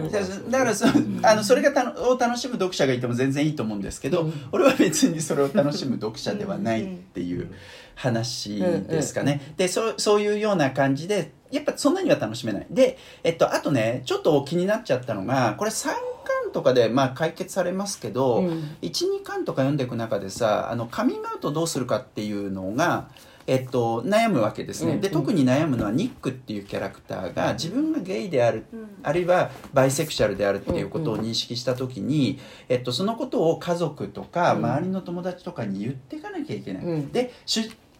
[0.48, 0.86] だからそ
[1.22, 7.52] あのそれがたのを楽しむ読者がいても全然いいと思うんですけど、俺は別にそれを楽しむ読者ではないっていう
[7.94, 12.66] 話ですかね、でそうそういうような感じでやっぱそんなには楽しめない。
[12.68, 18.76] で、えっと、あとねちょっと気になっちゃったのがこれ3巻とかでまあ解決されますけど、うん。
[18.82, 23.08] 12巻とか読んでいく中でさあのカミングアウトどうするかっていうのが、
[23.46, 28.88] えっと、悩むわけですね、うんで特に悩むのはニックっていうキャラクターが自分がゲイである、うん。
[29.02, 34.64] あるいはバイセクシャルであるっていうことを認識した時に、えっと、そのことを家族とかうん。
[34.64, 37.12] 周りの友達とかに言っていかなきゃいけない、うん。
[37.12, 37.32] で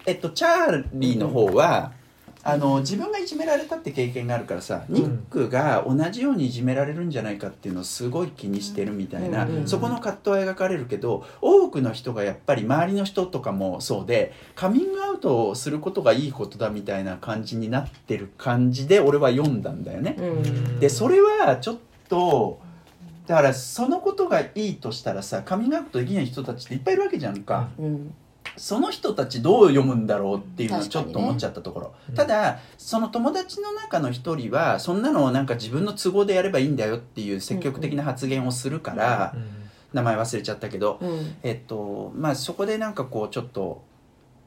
[0.07, 1.93] えっと、チャーリーの方は、
[2.47, 20.17] あの自分がいじめられたって経験があるからさ、ニックが同じようにいじめられるんじゃないかっていうのをすごい気にしてるみたいな、うんそこの葛藤は描かれるけど多くの人がやっぱり周りの人とかもそうでカミングアウトをすることがいいことだみたいな感じになってる感じで俺は読んだんだよね。
[20.19, 20.81] うん。
[20.81, 21.79] でそれはちょっ
[22.11, 22.61] と
[23.27, 27.71] だからそのことがいいとしたらさカミングアウトできない人たちっていっぱいいるわけじゃんか。
[27.79, 28.15] うん
[28.57, 32.15] その人たちどう読むんだろうっていうのはちょっと思っちゃったところ、うん。
[32.15, 39.35] ただその友達の中の一人はそんなのをなんか自分の都合でやればいいんだよっていう積極的な発言をするから、
[39.93, 41.37] 名前忘れちゃったけど、うん。
[41.43, 43.83] えっとまあそこでなんかこうちょっと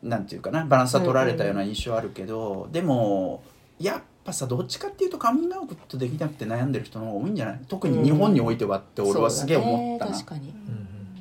[0.03, 3.43] なんていうかなバランスは取られたような印象あるけど、でも
[3.79, 7.59] やっぱさどっちかっていうとカミングアウトできなくて悩んでる人の方が多いんじゃない？
[7.67, 10.15] 特に日本においてはって俺はすげえ思ったな。
[10.15, 10.41] そうだね。
[10.41, 10.53] 確かに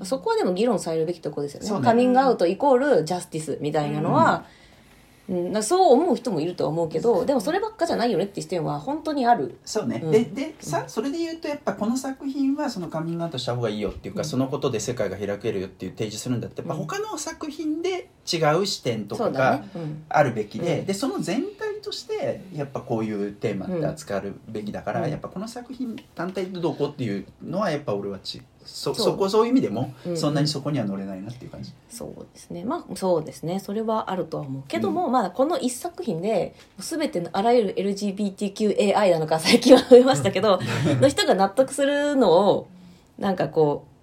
[0.03, 1.71] そこはでも議論されるべきとこですよね。
[1.71, 1.85] ね。
[1.85, 4.45] カミングアウトイコールジャスティスみたいなのは、
[5.29, 5.63] うん。
[5.63, 9.59] そう思う人もいるとは思うけどでもそればっかじゃないよねって視点は本当にある。
[9.65, 10.11] そうね、うん。
[10.13, 14.25] ででさそれで言うとやっぱこの作品はそのカミングアウトした方がいいよっていうか、うん。
[14.25, 16.81] そのことで世界が開けるよっていう提示するんだってやっぱうん。
[16.81, 19.65] 他の作品で違う視点とかが
[20.09, 20.87] あるべきで,、うん。
[20.87, 25.11] でその全体としてやっぱこういうテーマって扱うべきだから、うん。
[25.11, 28.95] やっぱこの作品単体でどうこうっていうのはやっぱ俺はちそそう。
[28.95, 31.73] そこそういう意味でも、うんそんなにそこには乗れないなっていう感じ。
[31.89, 32.65] そうですね。
[32.65, 33.61] まあそうですね。
[33.61, 40.61] それはあるとは思うけども、まあこの一作品で全てのあらゆる LGBTQAI なのか最近は増えましたけど
[41.01, 42.69] の人が納得するのを
[43.19, 43.97] なんかこう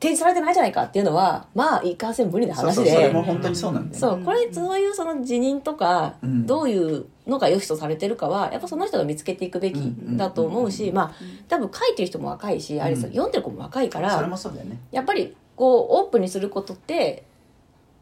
[0.00, 2.74] 提示されてないじゃないかっていうのはまあいかんせん無理な話で。
[2.74, 3.98] そうそうそれも本当にそうなんだよね。
[3.98, 6.46] そうこれそういうその辞任とか、うん。
[6.46, 11.12] どういうのが良しとされてるかはやっぱその人が見つけていくべきだと思うし、うんまあ
[11.46, 14.80] 多分書いてる人も若いし、あれさうん読んでる子も若いからね。
[14.90, 17.24] やっぱりこうオープンにすることって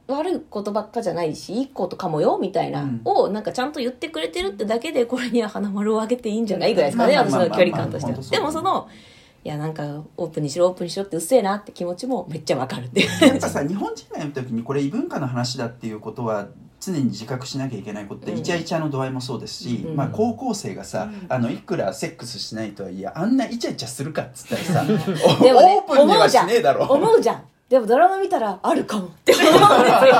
[0.08, 3.00] 悪いことばっかじゃないしいいことかもよみたいな、うん。
[3.04, 8.12] をなんかちゃんと言ってくれてるってだけでこれには花丸をあげていいんじゃないぐらいですかね、私の距離感として。
[8.12, 8.88] はでもその
[9.44, 13.28] いやなんかオープンにしろオープンにしろってうっせえなって気持ちもめっちゃわかるっていう。
[13.28, 16.48] やっぱさ日本人が読む時にこれ異文化の話だっていうことは
[16.92, 18.38] 常に自覚しなきゃいけないことって、うん。
[18.38, 19.96] イチャイチャの度合いもそうですし、うん。
[19.96, 21.26] まあ、高校生がさ、うん。
[21.28, 26.86] あのいくらセックスしないとはいえあんなイチャイチャするかっつったらさ オープンにはしねえだろ。
[26.86, 30.14] 思うじゃんでもドラマ見たらあるかもって思うんですよ。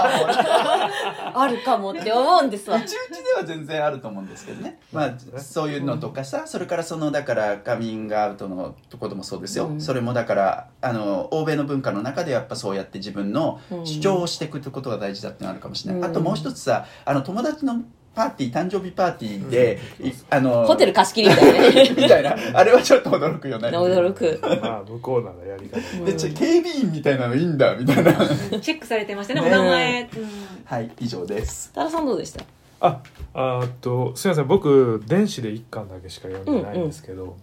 [1.39, 2.77] あるかもって思うんですわ。
[2.77, 2.91] うちうち
[3.23, 9.81] では全然あると思うんですけどね、まあ、そういうのとかさそれからそのだからカミングアウトのところもそうですよ、うん。
[9.81, 16.11] それもだからあの欧米の文化の中でやっぱそうやって自分の主張をしていくってことが大事だってのあるかもしれない、うん。
[16.11, 17.83] あともう一つさあの友達の
[18.17, 21.91] パーティー誕生日パーティーで、いあのホテル貸し切りみたいなね。
[21.95, 22.35] みたいな。
[22.55, 23.69] あれはちょっと驚くよね。
[23.69, 24.41] 驚く。
[24.43, 28.13] まあ向こうならやり方うんでちょ警備員みたいなのいいんだみたいな。
[28.15, 30.29] チェックされてましたねねお名前、うん。
[30.65, 31.71] はい以上です。
[31.75, 32.43] 多田さんどうでした？
[32.81, 33.01] あ
[33.35, 34.47] あーっとすみません。
[34.49, 37.37] 僕電子で一巻だけしか読んでないんですけど、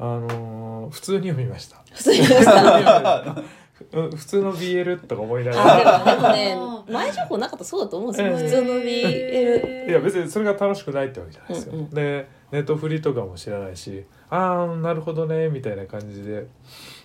[0.00, 1.76] あのー普通に読みました。
[1.92, 3.36] 普通に言いました
[3.92, 6.06] うん普通の BL とか思いながら。
[6.06, 11.90] あでもね前情報なかったらそうだと思うんですよ、ええ普通の BL いや別にそれが楽しくないってわけじゃないですよ、うんうん。
[11.90, 16.46] でネットフリとかも知らないしああなるほどねみたいな感じで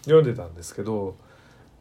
[0.03, 1.15] 読んでたんですけど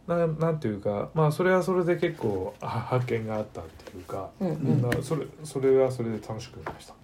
[0.06, 4.82] ななんていうかまあそれはそれで結構あ発見があったっていうか、うんうん。
[4.82, 6.94] なそれそれはそれで楽しくなりました。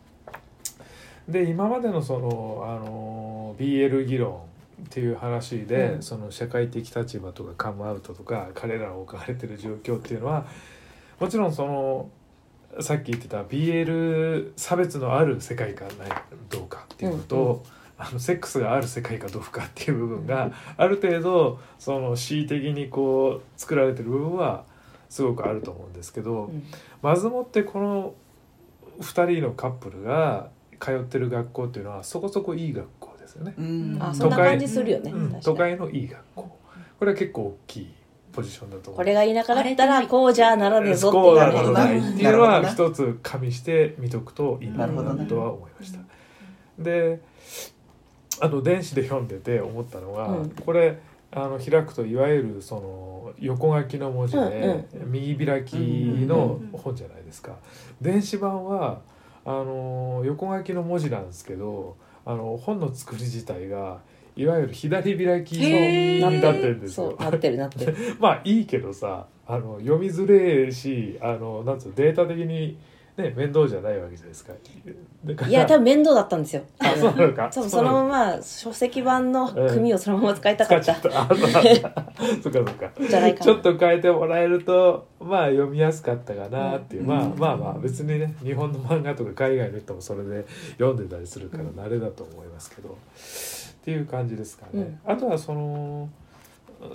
[1.29, 4.43] で今までのその、あの BL 議論
[4.83, 6.03] っていう話で、うん。
[6.03, 10.47] その社会的立場とかカムアウトとか彼らの置かれてる状況っていうのは
[11.19, 12.11] もちろんその
[12.81, 15.93] さっき言ってた BL 差別のある世界かない
[16.51, 17.61] どうかっていうのと、うんう
[17.99, 24.65] あのセックスがある世界かどうかっていう部分がある程度その恣意的にこう作られてる部分は
[25.09, 26.63] すごくあると思うんですけど、うん。
[27.01, 28.15] まずもってこの
[29.01, 32.87] 2人のカップルが通ってる学校っていうのはそこそこいい学
[33.37, 33.55] よね。
[33.57, 33.99] うん。
[34.01, 36.59] あそんな感じするよね、都会のいい学校。
[36.99, 37.95] これは結構大きい
[38.33, 38.97] ポジションだと思う。
[38.97, 44.87] これが田舎だったらこうじゃならねえぞっていうないっていうのは一つ加味して見とくといいな
[45.27, 46.01] とは思いました。
[46.79, 47.21] で
[48.41, 50.51] あの電子で読んでて思ったのが、うん。
[50.51, 50.99] これ
[51.33, 57.57] あの開くといわゆるその横書きの文字で、右開きの本じゃないですか。
[58.01, 59.01] 電子版は
[59.45, 64.01] あの横書きの文字なんですけどあの本の作り自体が
[64.37, 67.17] いわゆる左開きになってるんですよ。
[67.19, 72.77] なってるなってる まあいいけどさあの読みづれえしあのなんつうのデータ的に
[73.17, 74.53] ね面倒じゃないわけじゃないですか。
[75.25, 75.49] だから。
[75.49, 76.63] いや多分面倒だったんですよ。
[76.79, 77.51] あそうなのか。
[77.53, 78.05] 多分そのま
[78.37, 80.95] ま書籍版の組をそのまま使いたかった。
[80.95, 81.23] 使っちゃった。
[81.23, 81.63] あそうなんだ。
[82.43, 82.91] そっかそっか。
[83.01, 83.45] じゃないかな。
[83.45, 87.09] ちょっと変えてもらえるとまあ読みやすかったかなっていう、うん。
[87.09, 90.47] まあまあまあ別にね日本の漫画とか海外の人もそれで
[90.79, 92.93] 読んでたりするから慣れだと思いますけど、っ
[93.85, 94.99] ていう感じですかね。
[95.05, 96.09] あとはその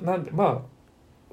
[0.04, 0.81] なんでまあ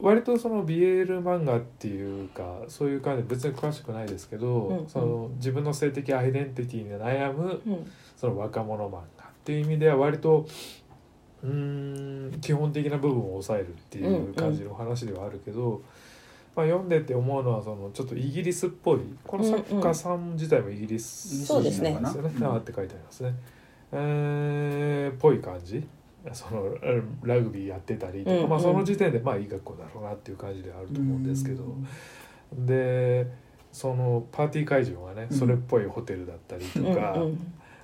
[0.00, 7.90] 割とその BL 漫画っていうかそういう感じで別に詳しくないですけど、うんその自分の性的アイデンティティに悩むうん。
[8.16, 9.02] その若者漫画っ
[9.44, 10.46] ていう意味では割と
[11.42, 15.82] うーん基本的な部分を抑えるっていう感じの話ではあるけど、
[16.56, 21.92] まあ、読んでて思うのはそのちょっとイギリスっぽいこの作家さん自体もイギリスそうですね。
[21.92, 22.32] なんですよね。
[22.36, 23.34] うんあって書いてありますね。
[23.92, 25.86] えー、ぽい感じ
[26.32, 28.48] そのえラグビーやってたりとか、うんうん。
[28.50, 31.64] まあ、その時点でまあいい学校だろうなっていう感じではあると思うんですけど、
[32.52, 33.26] で
[33.72, 35.36] そのパーティー会場がねうん。
[35.36, 37.14] それっぽいホテルだったりとうんか、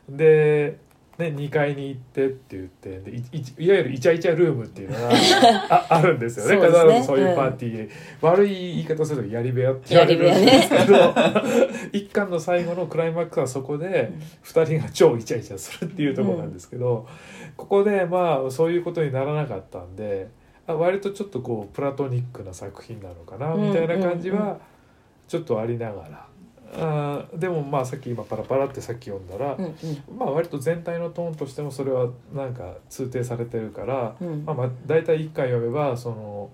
[0.09, 0.17] うん。
[0.17, 0.79] で、
[1.19, 5.11] ね、2階に行ってって言ってでいいいわゆるイチャイチャルームっていうのが
[5.71, 6.67] ああるんですよね。
[6.67, 11.15] 必ずそういうパーティー、悪い言い方するとやり部屋って言われるんですけど、
[11.93, 17.07] 一巻の最後のクライマックスはそこで2人が超イチャイチャするっていうところなんですけど、
[17.57, 20.29] ここでまあそういうことにならなかったんで
[20.67, 24.59] あ割とちょっとこうプラトニックな作品なのかなみたいな感じうんうんうは
[25.29, 26.27] ちょっとありながら。
[26.77, 29.75] あーでもまあさっき今パラパラってさっき読んだら、うんうん。
[30.19, 34.45] まあ割と全体のトーンとしてもそれはなんか通底されてるから、うん。
[34.45, 36.51] まあ、まあ大体1回読めばその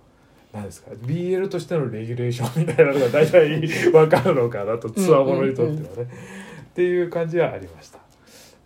[0.52, 6.12] 何ですか BL としてのレギュレーション みたいなのが大体分かるのかなとつわものにとってはね、
[6.64, 7.98] っていう感じはありました。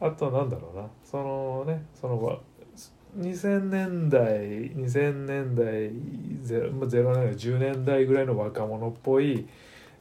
[0.00, 0.86] あとなんだろうな。
[1.04, 2.38] そのねそのわ
[3.18, 5.90] 2000年代2000年代
[6.42, 9.46] ゼロまあ0年代10年代ぐらいの若者っぽい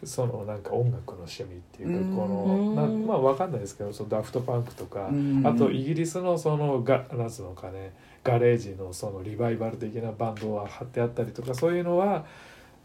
[0.06, 2.16] そのなんか音楽の趣味っていうかうん。
[2.16, 5.46] このまあわかんないですけどそのダフトパンクとかうん。
[5.46, 12.26] あとイギリスのそのがなんつうのかねガレージのそのリバイバル的なバンドが貼ってあったりとかそういうのは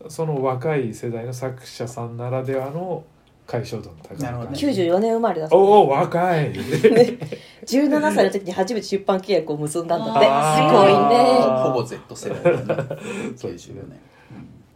[0.09, 3.05] その若い世代の作者さんならではの
[3.49, 4.61] 解消度の高いなるほどね。
[4.61, 6.53] 感じ94年生まれだおお若い。
[7.65, 10.21] 17歳の時に初めて出版契約を結んだんだって。
[10.21, 11.41] すごいね。
[11.63, 12.89] ほぼ Z 世代だね。
[13.35, 13.99] そうですね94年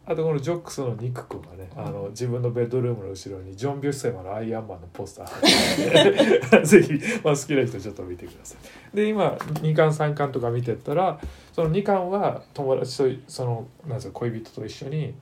[0.05, 6.62] あとこのジョックスのニック君がねあの自分のベッドルームの後ろにジョン・ビュッセマのアイアンマンのポスター。
[6.67, 8.57] ぜひ、まあ、好きな人ちょっと見てくださ
[8.93, 8.97] い。
[8.97, 9.31] で今
[9.62, 11.21] 2巻3巻とか見てったら
[11.53, 15.15] その2巻は友達とそのなんですか恋人と一緒に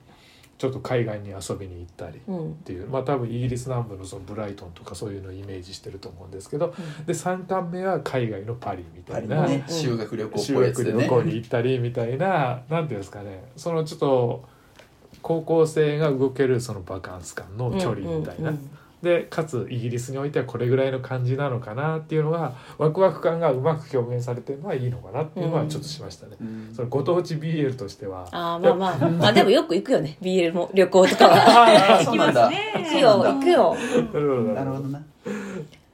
[0.57, 2.53] ちょっと海外に遊びに行ったりっうん。
[2.55, 6.73] ていうまあ多分イギリス南部のそのブライトンとかそういうのをイメージしてると思うんですけど
[7.05, 9.63] で3巻目は海外のパリみたいな、ね。
[9.67, 9.73] うん。
[9.73, 11.03] 修学旅行っ修ぽいやつでね。
[11.03, 13.43] 学旅行に行ったりみたいななんていうんですかね。
[13.55, 14.43] そのちょっと
[15.21, 18.69] 高校生が動けるそのバカンス感の距離みたいな、うんうん
[19.01, 26.37] でかつイギリスにおいてはこれぐらいの感じなのかなっていうのがワクワク感がうまく表現されてるのはいいのかなっていうのはちょっとしましたね。
[26.39, 26.71] うん。
[26.73, 28.27] そのご当地 BL としては。
[28.31, 30.17] ああまあまあまあでもよく行くよね。
[30.21, 31.97] BL も旅行とかは。
[31.99, 32.49] あそうなんだ。
[32.49, 33.75] ね 行くよ行くよ。
[34.13, 34.53] なるほど。
[34.53, 35.01] なるほどな。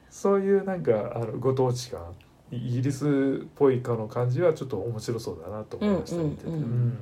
[0.09, 2.01] そういうなんかあのご当地感
[2.51, 6.51] イギリスっぽいかの感じはちょっと面白そうだなと思いました、てて。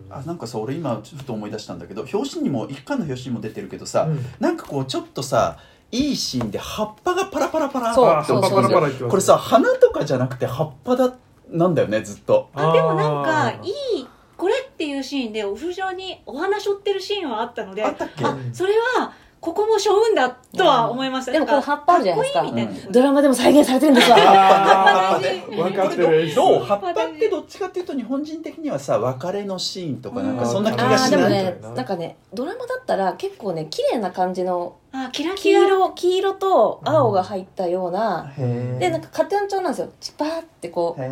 [0.10, 4.26] あなんかさ俺今ちょっと思い出したんだけど表紙にも一巻の表紙にも出てるけどさ、うん。
[4.40, 5.60] なんかこうちょっとさ
[5.92, 11.16] いいシーンで葉っぱがパラパラパラっぱパラパラ言ってこれさ花とかじゃなくて葉っぱだ
[11.50, 12.50] なんだよねずっと。
[12.56, 18.26] あでもなんかいいいこれっていうシーンでお風呂にお花しょってるシーンはあったのであったっけ？
[18.26, 19.14] あそれは
[19.46, 20.28] ここもしょうんだ
[20.58, 21.32] とは思いました。
[21.32, 22.92] でもこの葉っぱあるじゃないですか。
[22.92, 24.18] ドラマでも再現されてるんですわ。
[24.18, 25.56] あ葉っぱでー。
[25.64, 26.34] 分かってる。
[26.34, 31.12] どう葉っぱってどっちかっていうと日本人的にはさ別れのシーンとかなんかそんな気あがしない、ー。
[31.12, 39.92] でもねなんかねドラマだったら結構ね綺麗な感じのあキラキ黄ラ色黄色と青が入ったような、へでなんかカテン調なんですよ。
[40.00, 41.06] チパーってこうへ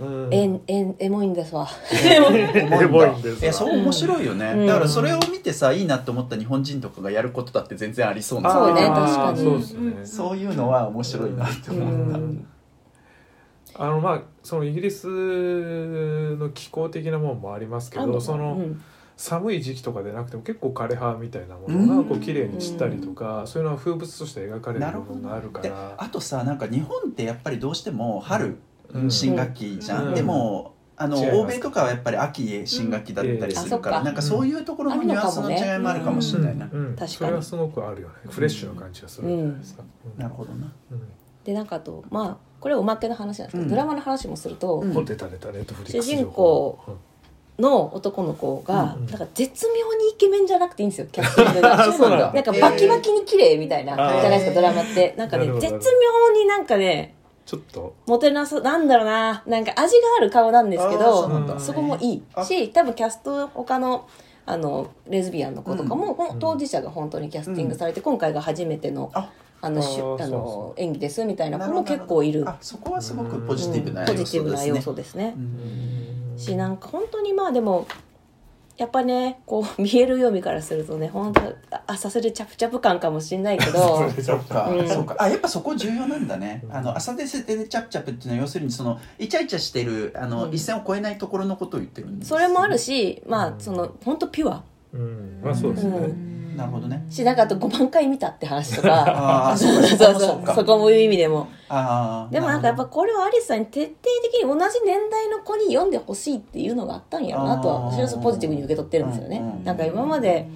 [0.00, 0.28] うん。
[0.32, 1.66] えんえんエモいんですわ。
[1.92, 3.40] えエモいんですわ。
[3.40, 4.66] いやそう面白いよね、うん。
[4.66, 8.52] だからそれを見てさいいなって思った日本人とかがやることだって全然ありそうな。
[8.52, 9.38] そうね確かに。
[9.38, 12.46] そうですね、そういうのは面白いなってう思った、ん。
[13.74, 15.06] あのまあそのイギリス
[16.36, 18.82] の気候的なものもありますけどそのうん
[19.18, 28.58] 寒い時期とかでなくても結構枯葉みたいなものうんがこう綺麗に散ったりとかそういうのは風物として描かれるなるほど部分があるかでらあとさなんか日本ってやっぱりどうしても春
[28.94, 29.10] うん。
[29.10, 30.14] 新学期じゃん、うん。
[30.14, 36.96] でもあの欧米とかはやっぱり秋へ新学期だったりするから、うんなんかそういうところのニュアンスの違いもあるかもしれないな、うん。
[36.96, 37.08] 確かに。
[37.08, 38.14] それはすごくあるよね。
[38.28, 39.84] フレッシュな感じがするじゃないですか、
[40.16, 40.22] うん。
[40.22, 40.72] なるほどな。
[40.90, 41.02] うん。
[41.44, 43.68] でなんかあとまあこれはおまけの話なんですけど、うん。
[43.70, 44.82] ドラマの話もすると、
[45.86, 46.78] 主人公
[47.58, 49.06] の男の子が、うんうん。
[49.06, 52.32] なんか絶妙にイケメンじゃなくていいんですよキャスティングがあそうなんだ。
[52.32, 55.14] なんかバキバキに綺麗みたいな、じゃないですかドラマって。
[55.16, 57.14] なんかね絶妙になんかね
[57.46, 57.94] ちょっと。
[58.06, 59.42] モテなさなんだろうな。
[59.46, 62.22] なんか味がある顔なんですけどそこもいい。
[62.34, 62.44] あ。
[62.44, 64.06] し多分キャスト他の
[64.46, 72.48] あのレズビアンの子とかも、ん当事者が本当にキャスティングされて、今回が初めてのああのしあのそ演技ですみたいな子も結構いる。
[72.48, 75.34] あそこはすごくポジティブなポ要ジティブな要素ですね。
[75.34, 75.34] 素ですね。
[75.36, 75.40] う。
[75.40, 77.86] んしなんか本当にまあでも
[78.76, 81.42] やっぱねこう 見える読みからするとね本当
[81.86, 84.88] あさせるチャプチャプ感かもしれないけど そっか、うん。
[84.88, 85.16] そうか。
[85.18, 86.64] あやっぱそこ重要なんだね。
[86.70, 90.54] あの朝でせてでチャプチャプっていうのは要するにそのイチャイチャしてるあの、うん。
[90.54, 92.28] 一線を越えないところのことを言ってるんです。
[92.28, 94.62] それもあるしまあその本当ピュア。
[94.92, 95.40] うん。
[95.42, 97.06] まあそうですね、うんなるほどね。
[97.08, 99.04] しなんかあと5万回見たって話とか。
[99.08, 100.20] ああ そそうそう。
[100.20, 101.46] そうかそこもいう意味でも。
[102.30, 109.38] でもなんかやっぱこれはアリスさんに徹底的に同じ年代の子に読んでほしいっていうのがあったんやろうなとは私はポジティブに受け取ってるんですよね。
[109.38, 110.48] うんなんか今まで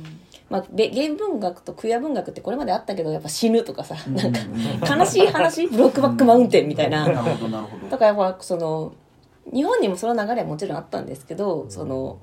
[0.50, 7.04] まあ、べ原文学とクエア文学ってこれまであったけどやっぱ死ぬとかさなんか悲しい話ブロックバックマウンテンみたいな。
[7.08, 7.88] なるほどなるほど。
[7.88, 8.92] だからやっぱその
[9.50, 12.18] 日本にもその流れはもちろんあったんですけどその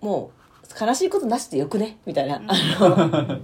[0.00, 0.37] もう
[0.80, 1.98] 悲しいことなしでよくね？
[2.06, 2.36] みたいな。
[2.36, 3.40] あの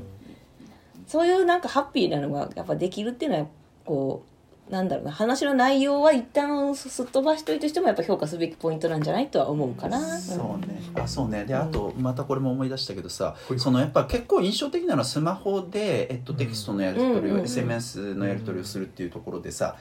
[1.06, 3.46] そういうなんかハッピーなのがやっぱできるっていうのは
[3.84, 4.24] こ
[4.68, 10.18] うなんだろうな話の内容は一旦すっ飛ばしといてしてもやっぱ評価すべきポイントなんじゃないとは思うかな。
[10.18, 10.80] そうね。
[10.94, 11.44] あそうね。
[11.44, 19.76] であとまたこれも思い出したけどさ、はいそのやっぱ結構印象的なのはスマホで、えっと、テキストのやり取りを、うんうんうん SMS のやり取りをするっていうところでさ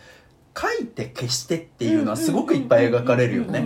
[0.55, 3.65] 書いて消してっていうのはすごくいっぱい描かれるよね、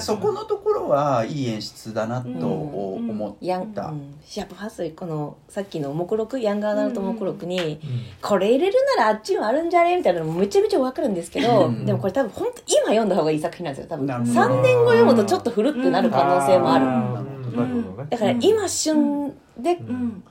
[0.00, 7.78] そこのところはいい演出だなと思った、うん、シャープハスこのさっきの目録ヤングアダルト目録に、うん。
[8.20, 14.06] これ入れるならあっちもあるんじゃねみたいなのもめちゃめちゃ分かるんですけど、うんでもこれ多分本当今読んだ方がいい作品なんですよ多分。
[14.06, 14.40] なるほど。
[14.40, 16.86] 3年後読むとちょっと古ってなる可能性もある、
[18.10, 20.24] だから今旬でうん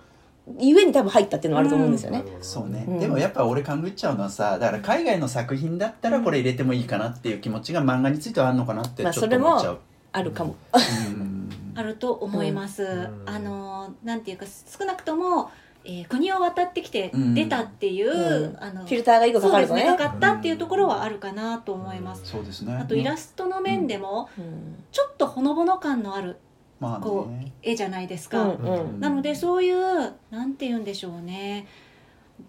[0.60, 3.00] ゆえに多分入ったっていうのはあると思うんですよね、そうね、うん。
[3.00, 9.80] でもやっぱ俺勘ぐっちゃうのはさだから海外の作品だったらこれ入れてもいいかなっていう気持ちが漫画についてはあるのかなってちょっとまあそれも思っちゃう、
[10.12, 11.50] あるかも、うん。
[11.74, 13.24] あると思います、ん。
[13.26, 15.50] あのなんていうか少なくとも、
[15.84, 18.58] えー国を渡ってきてうん出たっていう、うん。
[18.60, 19.82] あのフィルターが一個かかるとね。
[19.82, 20.06] そうですね。
[20.06, 22.74] かかったっていうところはあるかなと思います、そうですね。
[22.76, 24.84] あとイラストの面でもうん。
[24.92, 26.38] ちょっとほのぼの感のある
[26.86, 29.00] まあこね絵じゃないですうか、んうん。
[29.00, 31.68] なのでそういうなんて言うんでしょうね。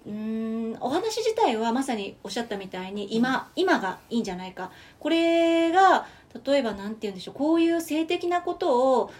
[0.05, 4.71] うーんお話自体はまさにおっしゃったみたいに今今がいいんじゃないか。
[4.99, 6.07] これが
[6.45, 7.35] 例えばなんて言うんでしょう。
[7.35, 9.11] こういう性的なことを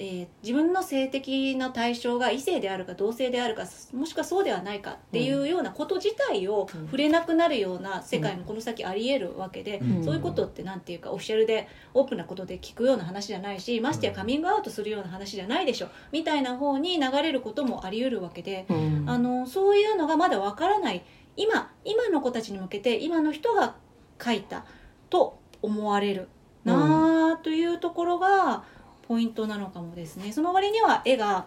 [0.00, 6.86] えー自分の性的な対象が異性であるか同性であるかもしくはそうではないかっていうようなこと自体をうん。
[6.86, 10.04] 触れなくなるような世界もこの先ありえるわけで、うん。
[10.04, 19.04] そういうことってなんていうかオフィシャルでオープンなことで聞くような話じゃないしましてやカミングアウトするような話じゃないでしょみたいな方に流れることもあり得るわけで、うん。
[19.06, 21.04] あのそういうのがまだわからない
[21.36, 23.74] 今今の子たちに向けて今の人が
[24.22, 24.64] 書いた
[25.10, 26.28] と思われる
[26.64, 28.64] なあというところが
[29.10, 30.30] ポイントなのかもですね。
[30.30, 31.46] その割には絵が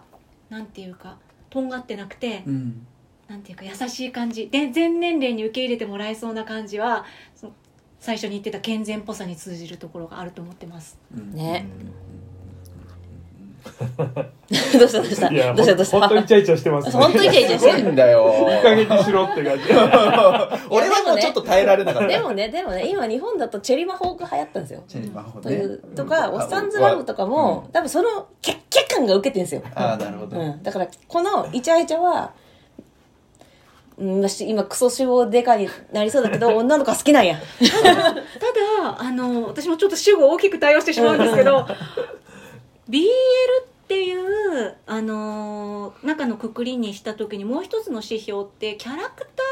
[0.50, 1.16] なんていうか
[1.48, 2.86] とんがってなくて、うん。
[3.26, 4.48] なんていうか優しい感じ。
[4.48, 7.54] で全年齢に受け入れてもらえそうな感じはその
[8.00, 10.98] 最初に言ってた健全っぽさに通じるところがあると思ってます。
[11.16, 11.32] うん。
[11.32, 11.66] ね
[14.78, 15.28] どうしたどうした？
[15.28, 16.00] いやどうしたどうした？
[16.00, 16.92] 本当イチャイチャしてますね。
[16.92, 18.46] 本当イチャイチャすごいんだよ。
[18.50, 19.64] いい加減にしろって感じ
[20.70, 22.08] 俺はもうちょっと耐えられなかった。
[22.08, 24.82] でもねでもね今日本だとチェリマホーが流行ったんですよ。
[24.86, 25.56] チェリーマホとね。
[25.56, 27.72] いうとか、おっさんずラブとかも、うん。
[27.72, 32.32] 多分そのキャッキャ感が受けてるんですよ、ああなるほど、うん、だからこのイチャイチャは
[33.98, 37.36] うん私今クソ脂肪デカになりそうだけど 女の子は好きなんや。
[37.36, 41.66] ただあの私もちょっと主語大きく対応してしまうんですけど
[42.88, 43.04] BL
[43.84, 49.42] っていうあの中のくくりにした時にもう一つの指標ってキャラクタ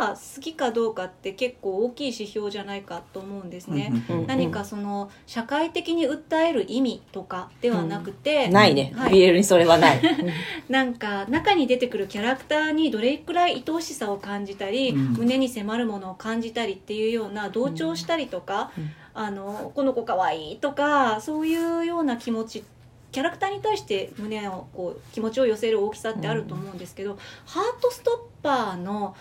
[0.00, 3.92] ーが好きかどうかって結構大きい指標じゃないかと思うんですね。
[4.08, 9.12] うんうん何かその社会的に訴える意味とかではなくて、ないね、はい。
[9.12, 10.00] BL にそれはない。
[10.68, 14.98] なんか中に出てくるキャラクターにどれくらい愛おしさを感じたり、うん。
[15.14, 22.64] 胸に迫るものを感じたりっていうような同調したりとか、うんあのこの子かわいいとかそういうような気持ち
[23.12, 29.14] キャラクターに対して胸をこう気持ちを寄せる大きさってあると思うんですけど、ハートストッパーの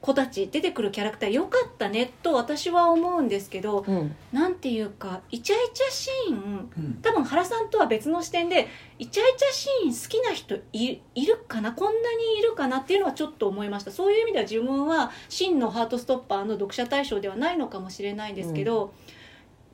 [0.00, 4.16] 子たち出てくるキャラクター良かったねと私は思うんですけどうん。
[4.32, 6.98] なんていうかイチャイチャシーンうん。
[7.02, 11.72] 多分原さんとは別の視点でイチャイチャシーン好きな人いいるかな？
[11.72, 13.90] こんなにいるかなっていうのはちょっと思いました。
[13.90, 18.92] そういう意味では自分は真のハートストッパーの読者対象ではないのかもしれないんですけど、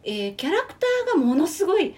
[0.03, 1.95] えーキャラクターがものすごい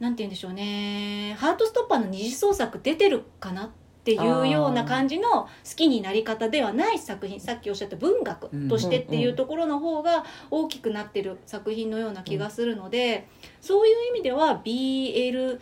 [0.00, 1.36] なんて言うんでしょうね。
[1.38, 13.28] ハートストッパーの二次創作出てるかなっていうような感じの好きになり方ではない作品さっきおっしゃった文学としてっていうところの方が大きくなってる作品のような気がするので、
[13.60, 15.60] そういう意味では BL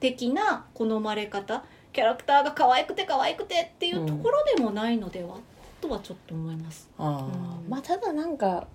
[0.00, 5.36] 的な好まれ方キャラクターが可愛くて可愛くてっていうところでもないのでは、
[5.82, 6.88] とはちょっと思います。
[6.96, 7.64] あー。
[7.64, 7.68] うん。
[7.68, 8.66] まあただなんか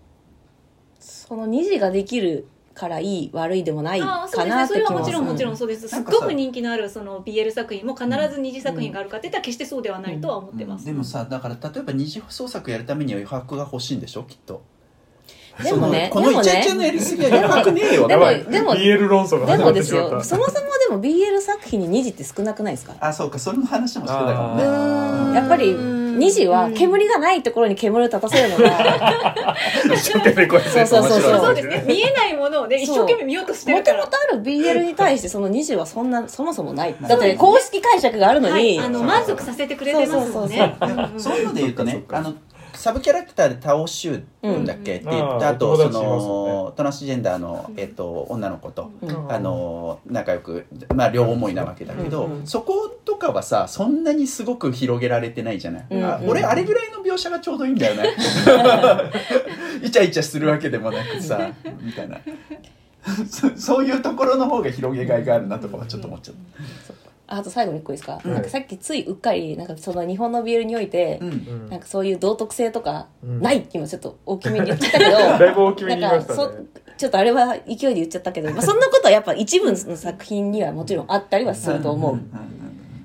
[0.99, 5.87] その2時ができるからいい悪いでもないああそうかなって気もですねそれはもちろんもちろんそうです。
[5.87, 14.61] すっごく人気のあるその BL 作品も必ず二次作品があるかって言ったら決してそうではないとは思ってます、でもさだから例えば二次創作やるためには余白が欲しいんでしょきっと。
[15.63, 20.27] でもねそのこのイチャイチャのやりすぎは余白ねえよでもやばいでも BL 論争がで始まもですよってしまった。
[20.27, 22.93] そもそもでも BL 作品に2時って少なくないですか？
[22.99, 23.39] あそうか。
[23.39, 24.63] それの話もしてたかね。
[24.63, 29.55] ーやっぱりうん2時は煙がないところに煙を立たせるのが。
[29.93, 31.39] 一生懸命こうやってそうそうそう。
[31.39, 31.85] そうですね。
[31.87, 33.99] 見えないものをね一生懸命見ようとしてもるから。
[33.99, 36.95] ともとある BL に対してその2時はそんなそもそもない。
[37.01, 40.75] だって公式解釈があるのはい、に、あの満足させてくれてますもんね。
[40.79, 42.33] そううんうんそういうので言うとねあの
[42.77, 49.31] サブキャラクターでタオシューだっけ、って言ってあーあとそのトランスジェンダーの、えっと、女の子と、うん。
[49.31, 58.13] あの仲良くまあ両思いなわけだけど、うんうんそことかはさそんなにすごく広げられてないじゃない、うんあ俺あれぐらいの描写がちょうどいいんだよね。
[59.81, 61.49] イチャイチャするわけでもなくさ
[61.81, 62.19] みたいな。
[63.29, 66.35] そ そういうところの方が広げがいがあるなとかはちょっと思っちゃっ
[67.27, 71.19] あと最後に1個いいですか、うんなんかさっきついうっかりなんかその日本の BL において
[71.69, 73.41] なんかそういう道徳性とかうん。
[73.41, 82.19] ないって今ちょっと大きめに言っちゃったけど、だいぶ大きめに言いましたなんかねそちょっとあれは勢いで言っちゃったけど、まあ、そんなことはやっぱ一部の作品にはもちろんあったりはすると思う、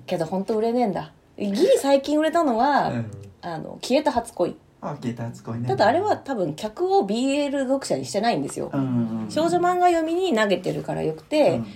[0.07, 1.13] けど本当売れねえんだ。
[1.39, 3.11] ギリ最近売れたのは、うん。
[3.43, 4.57] あの消えた初恋。
[4.81, 5.69] あゲーター初恋ね。
[5.69, 9.31] ただあれは多分客を BL 読者にしてないんですよ、うんうんうん。
[9.31, 11.67] 少女漫画読みに投げてるからよくて、うん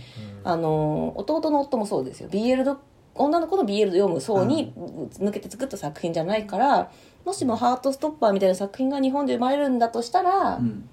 [0.46, 2.28] あの弟の夫もそうですよ。
[2.30, 2.78] BL ど
[3.16, 4.72] 女の子の BL 読む層に
[5.18, 6.92] 抜けて作った作品じゃないから
[7.24, 10.88] もしも「ハートストッパー」みたいな作品が日本で生まれるんだとしたら、うん。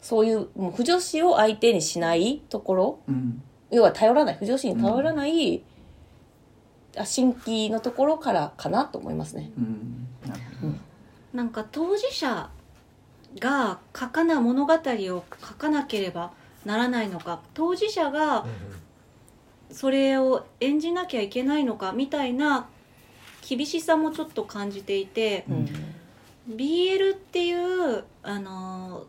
[0.00, 3.42] そういうもう不女子を相手にしないところうん。
[3.70, 5.64] 要は頼らない不女子に頼らない、
[6.96, 9.50] あ新規のところからかなと思いますね。
[9.58, 10.08] うん。
[11.32, 11.48] なん。
[11.48, 12.50] か当事者
[13.40, 16.30] が書かな物語を書かなければ
[16.64, 18.46] ならないのか当事者が
[19.70, 22.68] それを演じなきゃいけないのかみたいな
[23.46, 25.68] 厳しさもちょっと感じていて、うん。
[26.56, 29.04] BL っていうあのー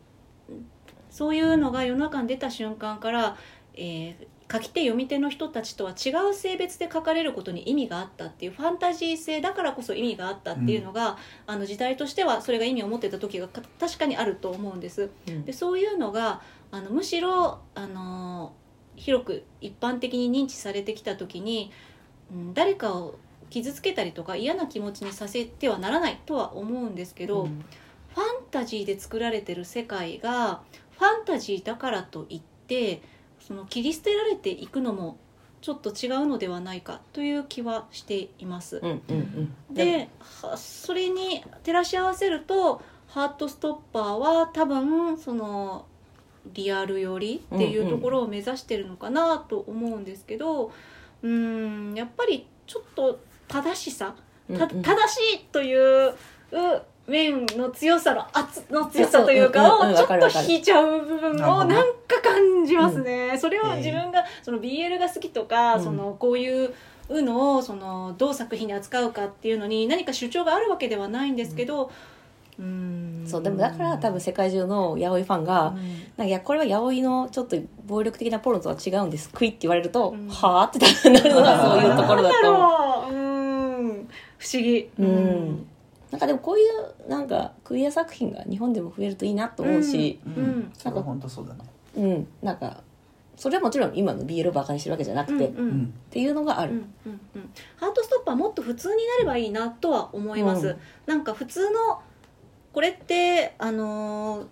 [1.09, 3.37] そういうのが世の中に出た瞬間から、
[3.73, 15.09] えー書き手読み手の人たちとは違う性別で書かれることに意味があったっていうファンタジー性だからこそ意味があったっていうのが、あの時代としてはそれが意味を持ってた時がか確かにあると思うんです。
[15.27, 15.45] うん。
[15.45, 16.41] でそういうのが
[16.71, 18.53] あのむしろあの
[18.95, 21.71] 広く一般的に認知されてきた時に、
[22.31, 23.15] うん、誰かを
[23.49, 27.65] 傷つけたりとか嫌な気持ちにさせてはならないとは思うんですけど、うん
[28.15, 30.61] ファンタジーで作られてる世界が
[30.97, 33.01] ファンタジーだからといって
[33.41, 35.17] その切り捨てられていくのも
[35.61, 38.79] ちょっと違うのではないかという気はしています。
[38.81, 40.07] うんうんうんで
[40.41, 45.85] はそれに照らし合わせるとハートストッパーは多分その
[46.53, 50.71] リアル寄りっていうところを目指してるのかなと思うんですけど
[51.23, 54.15] うーんやっぱりちょっと正しさ
[54.47, 56.15] た正しいというう
[57.07, 63.37] 面の強さの圧の強さというかをちょっと引いちゃう部分をなんか感じますね。
[63.37, 65.83] それをええ自分がその BL が好きとか、うん。
[65.83, 66.73] そのこういう
[67.09, 71.91] のをそのどう作品に扱うかっていうのに何か主張があるわけではないんですけど、
[73.27, 75.75] そうでもだから多分世界中のヤオイファンが、うん。
[75.75, 82.61] なんかいやこれはヤオイのちょっと暴力的なポロとは違うんですクイって言われると、うんはあってなるのがそういうところだと思う。
[82.61, 84.09] なんだろううーん。
[84.37, 84.89] 不思議。
[84.99, 85.67] うん。
[86.11, 90.33] なんかでもこういうなんかクイア作品が日本でも増えるといいなと思うし、うん。
[90.33, 90.71] うん。
[90.77, 91.59] それは本当そうだね。
[91.97, 92.27] うん。
[92.41, 92.83] なんか
[93.35, 95.57] それはもちろん今の BL をバカにしてるわけじゃなくて、っうん。
[95.57, 95.93] うん。
[96.09, 96.77] ていうのがある、うん。
[96.77, 97.19] うん。
[97.35, 97.49] うん。
[97.75, 100.77] ハートストッパーもっと普通になればいいなとは思います、うん。
[101.05, 101.99] なんか普通の
[102.75, 104.47] これってあのー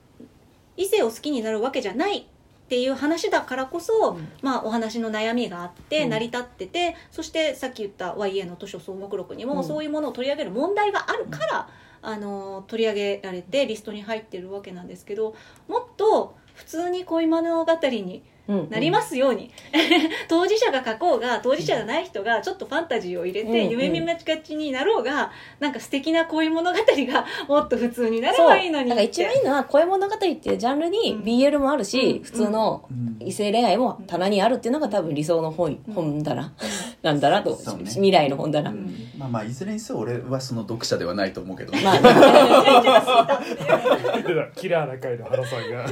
[0.78, 2.24] 異性を好きになるわけじゃないっ
[2.68, 4.28] ていう話だからこそ、うん。
[4.42, 6.10] まあ、お話の悩みがあってうん。
[6.10, 9.64] 成り立ってて、そしてさっき言った YA の図書総目録にも、うん。
[9.64, 11.70] そういうものを取り上げる問題があるから、
[12.02, 15.36] あのー取り上げられてリストに入ってるわけなんですけど
[15.68, 19.52] もっと普通に恋物語にうんなりますように、
[20.28, 31.24] 当事者が書こうが当事者じゃない人がちょっとファンタジーを入れてうん夢見がちになろうがなんか素敵な恋物語がもっと普通になればいいのにだから一番いいのは恋物語っていうジャンルにうん。
[31.24, 32.24] BL もあるし、うん。
[32.24, 33.18] 普通のうん。
[33.20, 35.94] 異性恋愛も棚にあるっていうのが多分理想の本,、うん。
[35.94, 36.54] 本棚。
[37.02, 37.86] なんだなと、そうね。
[37.86, 38.94] 未来の本棚、うん。
[39.18, 43.42] まあまあいずれにせよ俺はその読者ではないと思うけどまあ
[44.56, 45.86] キラーな回の原さんが。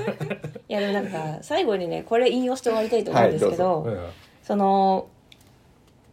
[0.68, 4.00] いやでもなんか最後にねこれ引用して終わりたいと思うんですけど,、うん
[4.44, 5.08] その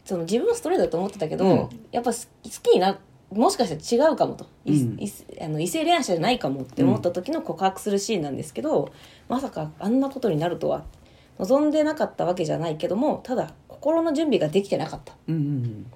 [0.04, 1.68] その自分はストレートだと思ってたけど、うん。
[1.92, 2.18] やっぱ好
[2.62, 2.98] きにな
[3.30, 4.98] もしかしたら違うかもと、いうん。
[4.98, 8.90] いあの異性恋愛者じゃないかもって思った時の告白するシーンなんですけど、
[9.28, 10.84] まさかあんなことになるとは。
[11.38, 15.14] 望んでなかったわけじゃないけどもただ心の準備ができてなかった。
[15.28, 15.86] うんうん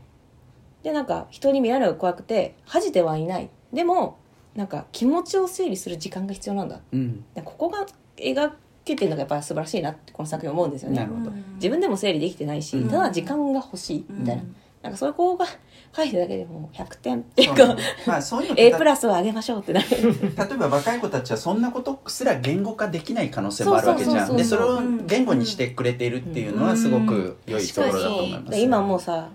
[0.82, 3.48] でなんか人に見られるのが怖くて恥じてはいない。
[3.72, 4.18] でも
[4.54, 6.80] なんか気持ちを整理する時間が必要なんだ。
[6.92, 7.24] うん。
[7.34, 8.52] でここが描
[8.84, 10.96] けてるのがやっぱり素晴らしいなってこの作品思うんですよね。
[10.96, 11.30] なるほど。
[11.54, 12.88] 自分でも整理できてないし、うん。
[12.88, 14.56] ただ時間が欲しいみたいな、うん。
[14.82, 15.46] なんかそういう子が
[15.94, 17.76] 書いてるだけでもう100点っていうか、
[18.06, 19.86] まあそういうの A プラスを上げましょうってなる。
[19.90, 29.30] 例えば若い子たちはそんなことすら言語化できない可能性もあるわけじゃんでそれを言語にしてくれているっていうのはすごく良いところだと思います、で今もうさ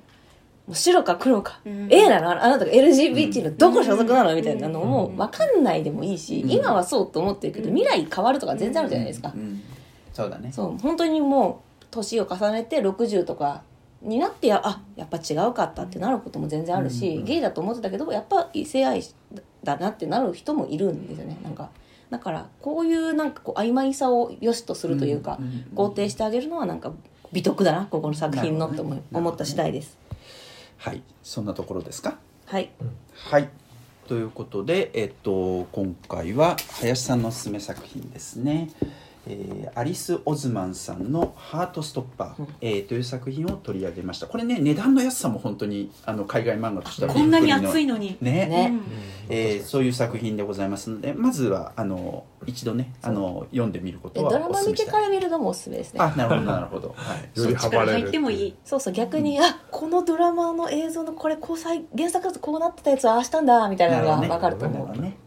[0.74, 1.88] 白か黒か、うん。
[1.90, 2.32] A なの？
[2.32, 4.90] あなたが LGBT のどこ所属なのみたいなのうん。
[4.90, 5.64] も分かん。
[5.64, 6.52] ないでもいいし、うん。
[6.52, 7.76] 今はそうと思ってるけど、うん。
[7.76, 9.62] 未来変わるとか全然あるじゃないですか、うん。
[10.14, 10.52] そうだね。
[10.52, 13.64] そう本当にもう年を重ねて60とか
[14.02, 19.02] になってやあやっぱ違うかったってなることも全然あるし、うんゲイだと思ってたけどやっぱ異性愛
[19.64, 21.38] だなってなる人もいるんですよね。
[21.44, 21.70] なんか
[22.10, 25.40] だからこういうなんかこう曖昧さを良しとするというか、
[25.76, 26.94] 肯定してあげるのはなんか
[27.34, 29.98] 美徳だなここの作品のって思思った次第です
[30.78, 32.18] はいそんなところですか？
[32.46, 32.70] はい。
[33.14, 33.50] はい。
[34.08, 38.70] ということで、えっと、今回は林さんのおすすめ作品ですね、
[39.28, 42.48] えーアリス・オズマンさんの「ハートストッパー」うん。
[42.62, 44.28] えーという作品を取り上げました。
[44.28, 48.32] これね値段の安さも本当にあの海外漫画としてはこんなに熱いのに、ね。
[48.48, 48.70] ね。
[48.72, 48.82] うん。
[49.30, 56.00] えーそういう作品でございますのでまずはあの一度ねあの読んでみることはでドラマ見てから見るのもおすすめですね。
[56.00, 58.56] あなるほどなるほど、はい、より力入ってもいい。
[58.64, 64.88] そうそう逆に、あこのドラマの映像のこれこうさい原作だとこうなってたやつはああしたんだみたいなのが分かると思う。
[64.88, 65.27] なるほどね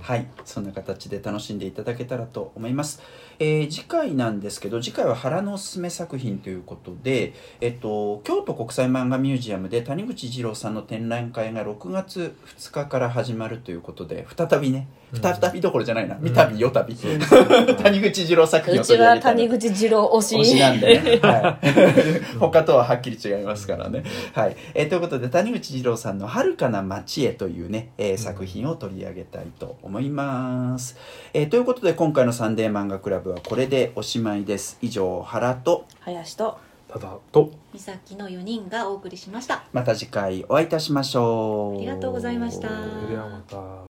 [0.00, 0.26] はい。
[0.44, 3.02] そんな形で楽しんでいただけたらと思います、
[3.38, 14.88] えー次回なんですけど次回は原のおすすめ作品ということで、えっと、京都国際漫画ミュージアムで谷口二郎さんの展覧会が6月2日から始まるということで再びね
[15.20, 16.16] 再びどころじゃないな。
[16.34, 18.78] 三度よたび谷口二郎作品。
[18.78, 20.36] をうちは谷口二郎推し。
[20.36, 24.04] 推しなんでね、はい、 他とははっきり違いますからね。
[24.34, 24.56] はい。
[24.74, 30.96] えーということで谷口二郎さんの「遥かな街へ」というね、えー作品を取り上げたいと思います。
[31.34, 34.78] えーということで今回の「サンデー漫画クラブ」はこれでおしまいです。
[34.82, 36.58] 以上原と林と
[36.92, 39.62] ただと美咲の4人がお送りしました。
[39.72, 41.78] また次回お会いいたしましょう。
[41.78, 42.68] ありがとうございました。
[42.68, 43.89] ではまた。